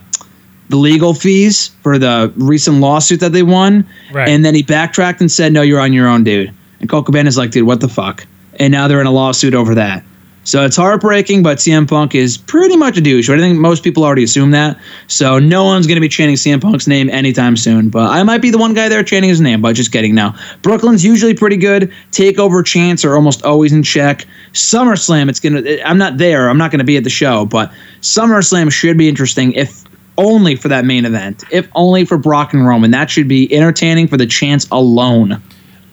[0.71, 3.87] the legal fees for the recent lawsuit that they won.
[4.13, 4.29] Right.
[4.29, 6.55] And then he backtracked and said, no, you're on your own, dude.
[6.81, 8.27] And Colt Cabana's like, dude, what the fuck?
[8.59, 10.05] And now they're in a lawsuit over that.
[10.45, 13.29] So it's heartbreaking, but CM Punk is pretty much a douche.
[13.29, 14.79] I think most people already assume that.
[15.07, 17.91] So no one's going to be chanting CM Punk's name anytime soon.
[17.91, 20.35] But I might be the one guy there chanting his name, but just kidding now.
[20.63, 21.93] Brooklyn's usually pretty good.
[22.11, 24.27] Takeover chants are almost always in check.
[24.53, 26.49] SummerSlam, it's going to, I'm not there.
[26.49, 27.71] I'm not going to be at the show, but
[28.01, 29.85] SummerSlam should be interesting if
[30.17, 32.91] only for that main event, if only for Brock and Roman.
[32.91, 35.43] That should be entertaining for the chance alone.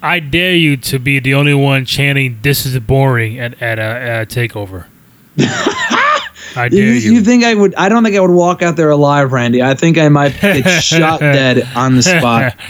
[0.02, 4.22] I dare you to be the only one chanting "This is boring" at at a,
[4.22, 4.86] a takeover.
[5.40, 7.22] I You, dare you you.
[7.22, 7.76] think I would?
[7.76, 9.62] I don't think I would walk out there alive, Randy.
[9.62, 12.56] I think I might get shot dead on the spot.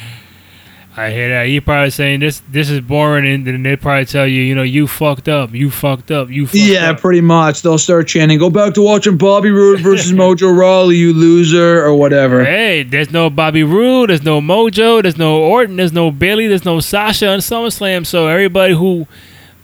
[1.00, 1.44] I hear that.
[1.44, 4.64] You probably saying this this is boring, and then they probably tell you, you know,
[4.64, 7.00] you fucked up, you fucked up, you fucked Yeah, up.
[7.02, 7.62] pretty much.
[7.62, 11.94] They'll start chanting, "Go back to watching Bobby Roode versus Mojo Rawley, you loser," or
[11.94, 12.44] whatever.
[12.44, 16.66] Hey, there's no Bobby Roode, there's no Mojo, there's no Orton, there's no Bayley, there's
[16.66, 18.04] no Sasha on SummerSlam.
[18.04, 19.06] So everybody who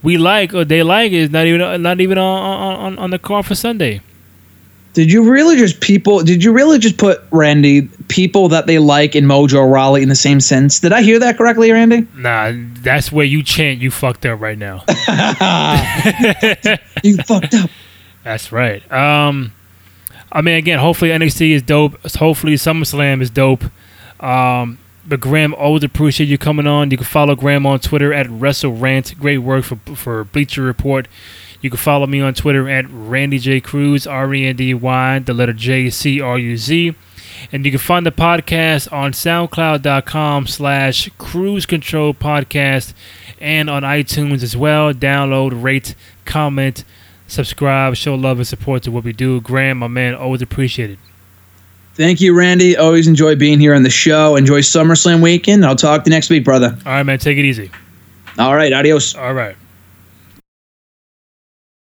[0.04, 3.48] we like or they like is not even not even on on, on the card
[3.48, 4.02] for Sunday.
[4.94, 6.22] Did you really just people?
[6.24, 10.16] Did you really just put Randy people that they like in Mojo Rawley in the
[10.16, 10.80] same sense?
[10.80, 12.08] Did I hear that correctly, Randy?
[12.16, 14.84] Nah, that's where you chant you fucked up right now.
[17.04, 17.70] You fucked up.
[18.24, 18.90] That's right.
[18.92, 19.52] Um,
[20.32, 22.00] I mean, again, hopefully NXT is dope.
[22.16, 23.64] Hopefully SummerSlam is dope.
[24.22, 26.92] Um, but Graham, always appreciate you coming on.
[26.92, 29.18] You can follow Graham on Twitter at WrestleRant.
[29.20, 31.08] Great work for for Bleacher Report.
[31.64, 35.20] You can follow me on Twitter at Randy J Cruz, R E N D Y,
[35.20, 36.94] the letter J C R U Z.
[37.54, 42.94] And you can find the podcast on SoundCloud.com slash Cruz Control Podcast
[43.40, 44.94] and on iTunes as well.
[44.94, 45.96] Download, rate,
[46.26, 46.84] comment,
[47.28, 49.40] subscribe, show love and support to what we do.
[49.40, 51.00] Graham, my man, always appreciate it.
[51.96, 52.76] Thank you, Randy.
[52.76, 54.36] Always enjoy being here on the show.
[54.36, 55.66] Enjoy SummerSlam weekend.
[55.66, 56.78] I'll talk to you next week, brother.
[56.86, 57.72] All right, man, take it easy.
[58.38, 59.16] All right, adios.
[59.16, 59.56] All right.